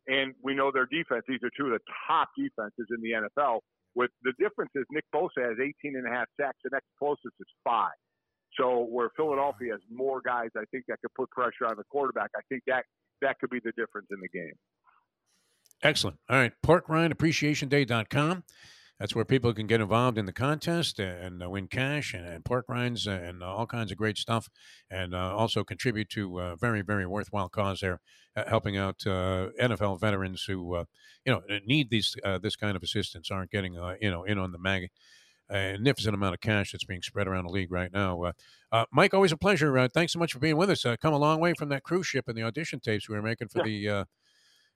And 0.06 0.34
we 0.42 0.54
know 0.54 0.70
their 0.72 0.86
defense; 0.86 1.24
these 1.26 1.40
are 1.42 1.50
two 1.56 1.72
of 1.72 1.72
the 1.72 1.84
top 2.06 2.28
defenses 2.36 2.86
in 2.90 3.00
the 3.00 3.28
NFL. 3.28 3.60
With 3.94 4.10
the 4.22 4.32
difference 4.38 4.72
is 4.74 4.84
Nick 4.90 5.04
Bosa 5.14 5.38
has 5.38 5.56
18 5.60 5.96
and 5.96 6.06
a 6.06 6.10
half 6.10 6.26
sacks. 6.38 6.58
The 6.64 6.70
next 6.72 6.88
closest 6.98 7.34
is 7.38 7.46
five. 7.62 7.94
So 8.58 8.86
where 8.90 9.10
Philadelphia 9.16 9.72
has 9.72 9.80
more 9.90 10.20
guys, 10.20 10.50
I 10.56 10.64
think 10.70 10.84
that 10.88 10.98
could 11.00 11.14
put 11.14 11.30
pressure 11.30 11.66
on 11.66 11.76
the 11.76 11.84
quarterback. 11.90 12.30
I 12.36 12.40
think 12.48 12.62
that 12.66 12.84
that 13.22 13.38
could 13.38 13.50
be 13.50 13.60
the 13.64 13.72
difference 13.72 14.08
in 14.10 14.18
the 14.20 14.28
game. 14.28 14.52
Excellent. 15.82 16.18
All 16.28 16.36
right, 16.36 16.52
porkrindappreciationday.com. 16.64 18.44
That's 19.04 19.14
where 19.14 19.26
people 19.26 19.52
can 19.52 19.66
get 19.66 19.82
involved 19.82 20.16
in 20.16 20.24
the 20.24 20.32
contest 20.32 20.98
and 20.98 21.42
uh, 21.42 21.50
win 21.50 21.68
cash 21.68 22.14
and, 22.14 22.24
and 22.24 22.42
pork 22.42 22.64
rinds 22.70 23.06
and 23.06 23.42
uh, 23.42 23.54
all 23.54 23.66
kinds 23.66 23.92
of 23.92 23.98
great 23.98 24.16
stuff, 24.16 24.48
and 24.90 25.14
uh, 25.14 25.36
also 25.36 25.62
contribute 25.62 26.08
to 26.08 26.38
a 26.38 26.56
very, 26.56 26.80
very 26.80 27.04
worthwhile 27.04 27.50
cause 27.50 27.80
there, 27.80 28.00
helping 28.46 28.78
out 28.78 29.00
NFL 29.00 30.00
veterans 30.00 30.44
who, 30.44 30.86
you 31.26 31.32
know, 31.34 31.42
need 31.66 31.90
these 31.90 32.16
this 32.40 32.56
kind 32.56 32.78
of 32.78 32.82
assistance, 32.82 33.30
aren't 33.30 33.50
getting, 33.50 33.74
you 34.00 34.10
know, 34.10 34.24
in 34.24 34.38
on 34.38 34.52
the 34.52 34.58
mag 34.58 34.88
magnificent 35.50 36.14
amount 36.14 36.32
of 36.32 36.40
cash 36.40 36.72
that's 36.72 36.84
being 36.84 37.02
spread 37.02 37.28
around 37.28 37.44
the 37.44 37.52
league 37.52 37.70
right 37.70 37.92
now. 37.92 38.22
Uh, 38.22 38.32
uh, 38.72 38.86
Mike, 38.90 39.12
always 39.12 39.32
a 39.32 39.36
pleasure. 39.36 39.76
Uh, 39.76 39.86
thanks 39.86 40.14
so 40.14 40.18
much 40.18 40.32
for 40.32 40.38
being 40.38 40.56
with 40.56 40.70
us. 40.70 40.86
come 41.02 41.12
a 41.12 41.18
long 41.18 41.40
way 41.40 41.52
from 41.52 41.68
that 41.68 41.82
cruise 41.82 42.06
ship 42.06 42.24
and 42.26 42.38
the 42.38 42.42
audition 42.42 42.80
tapes 42.80 43.06
we 43.06 43.14
were 43.14 43.20
making 43.20 43.48
for 43.48 43.62
the 43.62 44.06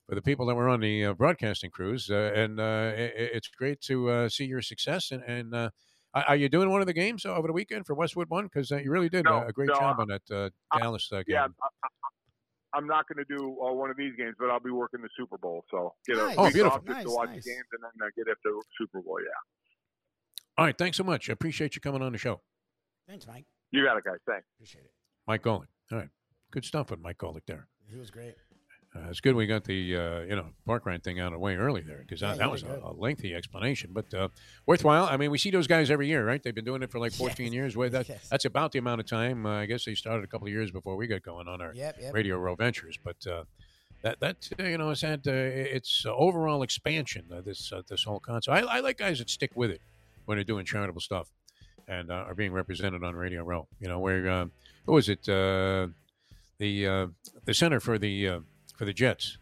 for 0.08 0.14
the 0.14 0.22
people 0.22 0.46
that 0.46 0.54
were 0.54 0.68
on 0.68 0.80
the 0.80 1.04
uh, 1.04 1.12
broadcasting 1.12 1.70
crews. 1.70 2.08
Uh, 2.10 2.32
and 2.34 2.58
uh, 2.58 2.92
it, 2.96 3.12
it's 3.16 3.48
great 3.48 3.80
to 3.82 4.08
uh, 4.08 4.28
see 4.28 4.44
your 4.44 4.62
success. 4.62 5.10
And, 5.10 5.22
and 5.24 5.54
uh, 5.54 5.70
are 6.14 6.36
you 6.36 6.48
doing 6.48 6.70
one 6.70 6.80
of 6.80 6.86
the 6.86 6.94
games 6.94 7.26
over 7.26 7.46
the 7.46 7.52
weekend 7.52 7.86
for 7.86 7.94
Westwood 7.94 8.30
One? 8.30 8.44
Because 8.44 8.70
you 8.70 8.90
really 8.90 9.10
did 9.10 9.26
no, 9.26 9.44
a 9.46 9.52
great 9.52 9.68
no, 9.68 9.74
job 9.74 10.00
on 10.00 10.08
that 10.08 10.50
Dallas 10.78 11.08
game. 11.10 11.24
Yeah, 11.28 11.46
I, 12.74 12.78
am 12.78 12.86
not 12.86 13.04
going 13.06 13.22
to 13.24 13.36
do 13.36 13.54
one 13.58 13.90
of 13.90 13.98
these 13.98 14.14
games, 14.16 14.34
but 14.38 14.48
I'll 14.48 14.60
be 14.60 14.70
working 14.70 15.02
the 15.02 15.10
Super 15.16 15.36
Bowl. 15.36 15.64
So 15.70 15.94
get 16.06 16.16
nice. 16.16 16.36
a 16.36 16.40
oh, 16.40 16.50
beautiful. 16.50 16.82
nice, 16.86 17.04
to 17.04 17.10
watch 17.10 17.28
nice. 17.28 17.44
the 17.44 17.50
games 17.50 17.64
and 17.72 17.82
then 17.82 18.10
get 18.16 18.30
after 18.30 18.50
the 18.50 18.62
Super 18.78 19.02
Bowl. 19.02 19.18
Yeah. 19.20 19.28
All 20.56 20.64
right. 20.64 20.76
Thanks 20.76 20.96
so 20.96 21.04
much. 21.04 21.28
I 21.28 21.34
appreciate 21.34 21.76
you 21.76 21.82
coming 21.82 22.00
on 22.00 22.12
the 22.12 22.18
show. 22.18 22.40
Thanks, 23.06 23.26
Mike. 23.26 23.44
You 23.70 23.84
got 23.84 23.98
it, 23.98 24.04
guys. 24.04 24.18
Thanks. 24.26 24.46
Appreciate 24.56 24.84
it. 24.84 24.92
Mike 25.26 25.42
Golic. 25.42 25.66
All 25.92 25.98
right. 25.98 26.08
Good 26.50 26.64
stuff 26.64 26.90
with 26.90 27.00
Mike 27.00 27.18
Golic 27.18 27.42
there. 27.46 27.68
He 27.90 27.98
was 27.98 28.10
great. 28.10 28.34
Uh, 28.96 29.10
it's 29.10 29.20
good 29.20 29.34
we 29.34 29.46
got 29.46 29.64
the 29.64 29.96
uh, 29.96 30.20
you 30.20 30.34
know 30.34 30.46
pork 30.64 30.86
rind 30.86 31.04
thing 31.04 31.20
out 31.20 31.26
of 31.26 31.32
the 31.34 31.38
way 31.38 31.56
early 31.56 31.82
there 31.82 31.98
because 31.98 32.22
yeah, 32.22 32.28
that, 32.28 32.38
that 32.38 32.50
was 32.50 32.62
a, 32.62 32.80
a, 32.84 32.92
lengthy 32.92 33.34
explanation, 33.34 33.90
but 33.92 34.12
uh, 34.14 34.28
worthwhile. 34.64 35.04
I 35.04 35.18
mean, 35.18 35.30
we 35.30 35.36
see 35.36 35.50
those 35.50 35.66
guys 35.66 35.90
every 35.90 36.08
year, 36.08 36.26
right? 36.26 36.42
They've 36.42 36.54
been 36.54 36.64
doing 36.64 36.82
it 36.82 36.90
for 36.90 36.98
like 36.98 37.12
14 37.12 37.46
yes. 37.46 37.54
years. 37.54 37.76
Way 37.76 37.90
that 37.90 38.08
yes. 38.08 38.26
that's 38.30 38.46
about 38.46 38.72
the 38.72 38.78
amount 38.78 39.00
of 39.00 39.06
time. 39.06 39.44
Uh, 39.44 39.60
I 39.60 39.66
guess 39.66 39.84
they 39.84 39.94
started 39.94 40.24
a 40.24 40.26
couple 40.26 40.46
of 40.46 40.52
years 40.52 40.70
before 40.70 40.96
we 40.96 41.06
got 41.06 41.22
going 41.22 41.48
on 41.48 41.60
our 41.60 41.74
yep, 41.74 41.96
yep. 42.00 42.14
Radio 42.14 42.38
Row 42.38 42.54
ventures, 42.54 42.98
but 43.02 43.26
uh, 43.26 43.44
that 44.02 44.20
that 44.20 44.48
uh, 44.58 44.62
you 44.62 44.78
know 44.78 44.90
it's 44.90 45.02
had 45.02 45.26
its 45.26 46.06
overall 46.08 46.62
expansion. 46.62 47.26
this 47.44 47.70
this 47.88 48.04
whole 48.04 48.20
concept. 48.20 48.56
I, 48.56 48.78
I, 48.78 48.80
like 48.80 48.96
guys 48.96 49.18
that 49.18 49.28
stick 49.28 49.52
with 49.54 49.70
it 49.70 49.82
when 50.24 50.38
they're 50.38 50.44
doing 50.44 50.64
charitable 50.64 51.02
stuff 51.02 51.30
and 51.86 52.10
are 52.10 52.34
being 52.34 52.52
represented 52.52 53.04
on 53.04 53.14
Radio 53.14 53.44
Row. 53.44 53.68
You 53.80 53.88
know, 53.88 53.98
where 53.98 54.48
who 54.86 54.92
was 54.92 55.10
it? 55.10 55.24
the 55.24 55.92
the 57.44 57.54
center 57.54 57.78
for 57.80 57.98
the 57.98 58.40
for 58.78 58.84
the 58.84 58.94
Jets. 58.94 59.36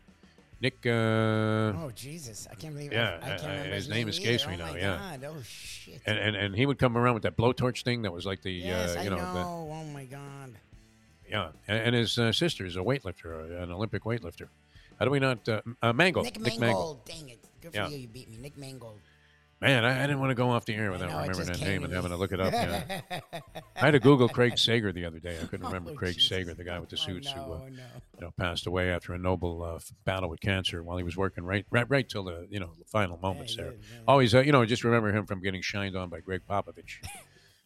Nick. 0.60 0.78
Uh, 0.86 0.90
oh 0.90 1.90
Jesus! 1.94 2.48
I 2.50 2.54
can't 2.54 2.74
believe. 2.74 2.90
Yeah, 2.90 3.18
I, 3.22 3.34
I 3.34 3.36
can't 3.36 3.72
his 3.74 3.90
name 3.90 4.08
escapes 4.08 4.46
me 4.46 4.54
oh 4.54 4.56
now. 4.56 4.74
Yeah. 4.74 4.98
God. 5.18 5.24
Oh 5.24 5.42
shit! 5.44 6.00
And, 6.06 6.18
and 6.18 6.34
and 6.34 6.56
he 6.56 6.64
would 6.64 6.78
come 6.78 6.96
around 6.96 7.12
with 7.12 7.24
that 7.24 7.36
blowtorch 7.36 7.84
thing 7.84 8.02
that 8.02 8.12
was 8.12 8.24
like 8.24 8.40
the 8.40 8.50
yes, 8.50 8.96
uh, 8.96 9.00
you 9.02 9.10
know. 9.10 9.16
know. 9.16 9.34
The, 9.34 9.40
oh 9.40 9.84
my 9.92 10.06
God. 10.06 10.54
Yeah, 11.28 11.50
and, 11.68 11.78
and 11.78 11.94
his 11.94 12.18
uh, 12.18 12.32
sister 12.32 12.64
is 12.64 12.76
a 12.76 12.80
weightlifter, 12.80 13.62
an 13.62 13.70
Olympic 13.70 14.04
weightlifter. 14.04 14.48
How 14.98 15.04
do 15.04 15.10
we 15.10 15.18
not? 15.18 15.46
Uh, 15.46 15.60
uh, 15.82 15.92
Mangold. 15.92 16.24
Nick, 16.24 16.40
Nick 16.40 16.58
Mangold. 16.58 17.04
Dang 17.04 17.28
it! 17.28 17.38
Good 17.60 17.72
for 17.72 17.76
yeah. 17.76 17.88
you. 17.88 17.98
You 17.98 18.08
beat 18.08 18.30
me, 18.30 18.38
Nick 18.38 18.56
Mangold. 18.56 19.00
Man, 19.60 19.86
I, 19.86 19.98
I, 19.98 20.06
didn't 20.06 20.20
want 20.20 20.30
to 20.30 20.34
go 20.34 20.50
off 20.50 20.66
the 20.66 20.74
air 20.74 20.92
without 20.92 21.08
know, 21.08 21.18
remembering 21.18 21.48
that 21.48 21.60
name 21.60 21.82
and 21.82 21.90
having 21.90 22.10
to 22.10 22.16
look 22.18 22.30
it 22.30 22.40
up. 22.40 22.52
Yeah. 22.52 23.00
I 23.76 23.80
had 23.86 23.92
to 23.92 23.98
Google 23.98 24.28
Craig 24.28 24.58
Sager 24.58 24.92
the 24.92 25.06
other 25.06 25.18
day. 25.18 25.38
I 25.40 25.46
couldn't 25.46 25.64
remember 25.64 25.92
oh, 25.92 25.94
Craig 25.94 26.14
Jesus. 26.14 26.28
Sager, 26.28 26.52
the 26.52 26.62
guy 26.62 26.78
with 26.78 26.90
the 26.90 26.98
suits 26.98 27.34
no, 27.34 27.42
who 27.42 27.52
uh, 27.52 27.58
no. 27.58 27.64
you 27.68 28.20
know, 28.20 28.30
passed 28.38 28.66
away 28.66 28.90
after 28.90 29.14
a 29.14 29.18
noble 29.18 29.62
uh, 29.62 29.78
battle 30.04 30.28
with 30.28 30.40
cancer 30.40 30.82
while 30.82 30.98
he 30.98 31.04
was 31.04 31.16
working 31.16 31.42
right 31.42 31.64
right, 31.70 31.88
right 31.88 32.06
till 32.06 32.24
the 32.24 32.46
you 32.50 32.60
know 32.60 32.70
the 32.78 32.84
final 32.84 33.16
moments 33.16 33.56
yeah, 33.56 33.64
there. 33.64 33.74
Always, 34.06 34.34
uh, 34.34 34.40
you 34.40 34.52
know, 34.52 34.64
just 34.66 34.84
remember 34.84 35.10
him 35.10 35.24
from 35.24 35.40
getting 35.40 35.62
shined 35.62 35.96
on 35.96 36.10
by 36.10 36.20
Gregg 36.20 36.42
Popovich. 36.48 36.98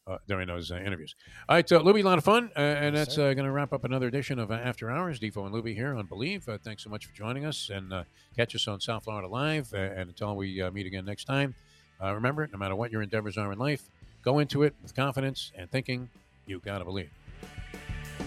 Uh, 0.07 0.16
during 0.26 0.48
those 0.48 0.72
uh, 0.72 0.76
interviews. 0.76 1.14
All 1.48 1.55
right, 1.55 1.70
uh, 1.70 1.79
Luby, 1.83 2.00
a 2.00 2.03
lot 2.03 2.18
of 2.18 2.24
fun, 2.24 2.50
uh, 2.57 2.61
and 2.61 2.96
yes, 2.96 3.09
that's 3.09 3.18
uh, 3.18 3.33
going 3.35 3.44
to 3.44 3.50
wrap 3.53 3.72
up 3.72 3.85
another 3.85 4.09
edition 4.09 4.40
of 4.40 4.50
uh, 4.50 4.55
After 4.55 4.90
Hours. 4.90 5.20
Defo 5.20 5.46
and 5.46 5.55
Luby 5.55 5.72
here 5.72 5.94
on 5.94 6.09
Bleav. 6.09 6.61
thanks 6.62 6.83
so 6.83 6.90
much 6.90 7.07
for 7.07 7.14
joining 7.14 7.44
us, 7.44 7.70
and 7.72 7.92
catch 8.35 8.57
us 8.57 8.66
on 8.66 8.81
South 8.81 9.05
Florida 9.05 9.29
Live. 9.29 9.72
and 9.72 10.09
until 10.09 10.35
we 10.35 10.68
meet 10.72 10.87
again 10.87 11.05
next 11.05 11.26
time, 11.26 11.55
uh, 12.02 12.14
remember, 12.14 12.48
no 12.52 12.58
matter 12.58 12.76
what 12.76 12.90
your 12.90 13.02
endeavors 13.02 13.36
are 13.36 13.52
in 13.52 13.58
life, 13.58 13.82
go 14.22 14.38
into 14.38 14.62
it 14.62 14.74
with 14.82 14.94
confidence 14.94 15.52
and 15.56 15.70
thinking 15.70 16.08
you 16.46 16.60
got 16.60 16.78
to 16.78 16.84
believe. 16.84 17.10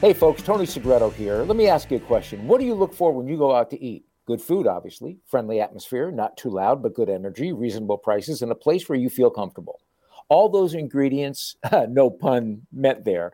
Hey, 0.01 0.13
folks, 0.13 0.41
Tony 0.41 0.65
Segreto 0.65 1.09
here. 1.09 1.43
Let 1.43 1.55
me 1.55 1.67
ask 1.67 1.89
you 1.89 1.97
a 1.97 2.01
question. 2.01 2.47
What 2.47 2.59
do 2.59 2.65
you 2.65 2.73
look 2.73 2.93
for 2.93 3.13
when 3.13 3.27
you 3.27 3.37
go 3.37 3.55
out 3.55 3.69
to 3.71 3.81
eat? 3.81 4.05
Good 4.25 4.41
food, 4.41 4.67
obviously, 4.67 5.17
friendly 5.27 5.59
atmosphere, 5.59 6.11
not 6.11 6.37
too 6.37 6.49
loud, 6.49 6.81
but 6.81 6.93
good 6.93 7.09
energy, 7.09 7.51
reasonable 7.51 7.97
prices, 7.97 8.41
and 8.41 8.51
a 8.51 8.55
place 8.55 8.87
where 8.87 8.97
you 8.97 9.09
feel 9.09 9.29
comfortable. 9.29 9.79
All 10.29 10.49
those 10.49 10.73
ingredients, 10.73 11.55
no 11.89 12.09
pun 12.09 12.61
meant 12.71 13.03
there, 13.03 13.33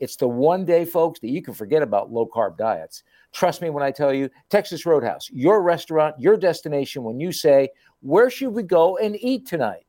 It's 0.00 0.16
the 0.16 0.26
one 0.26 0.64
day, 0.64 0.84
folks, 0.84 1.20
that 1.20 1.28
you 1.28 1.42
can 1.42 1.54
forget 1.54 1.82
about 1.82 2.10
low 2.10 2.26
carb 2.26 2.56
diets. 2.56 3.02
Trust 3.32 3.62
me 3.62 3.70
when 3.70 3.82
I 3.82 3.90
tell 3.90 4.12
you, 4.12 4.30
Texas 4.48 4.84
Roadhouse, 4.86 5.30
your 5.30 5.62
restaurant, 5.62 6.16
your 6.18 6.36
destination 6.36 7.04
when 7.04 7.20
you 7.20 7.30
say, 7.32 7.68
Where 8.00 8.30
should 8.30 8.54
we 8.54 8.62
go 8.62 8.96
and 8.96 9.16
eat 9.20 9.46
tonight? 9.46 9.84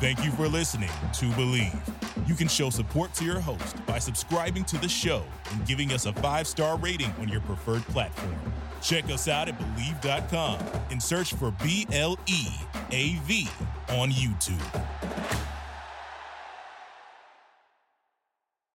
Thank 0.00 0.24
you 0.24 0.30
for 0.32 0.46
listening 0.46 0.90
to 1.14 1.24
Bleav. 1.30 2.28
You 2.28 2.34
can 2.34 2.46
show 2.46 2.70
support 2.70 3.14
to 3.14 3.24
your 3.24 3.40
host 3.40 3.84
by 3.86 3.98
subscribing 3.98 4.64
to 4.66 4.78
the 4.78 4.88
show 4.88 5.24
and 5.50 5.66
giving 5.66 5.92
us 5.92 6.06
a 6.06 6.12
five 6.12 6.46
star 6.46 6.76
rating 6.76 7.10
on 7.18 7.28
your 7.28 7.40
preferred 7.40 7.82
platform. 7.84 8.36
Check 8.82 9.06
us 9.06 9.28
out 9.28 9.48
at 9.48 9.58
Bleav.com 9.58 10.60
and 10.90 11.02
search 11.02 11.32
for 11.34 11.50
B 11.62 11.86
L 11.90 12.18
E 12.26 12.46
A 12.92 13.14
V 13.24 13.48
on 13.88 14.10
YouTube. 14.10 15.47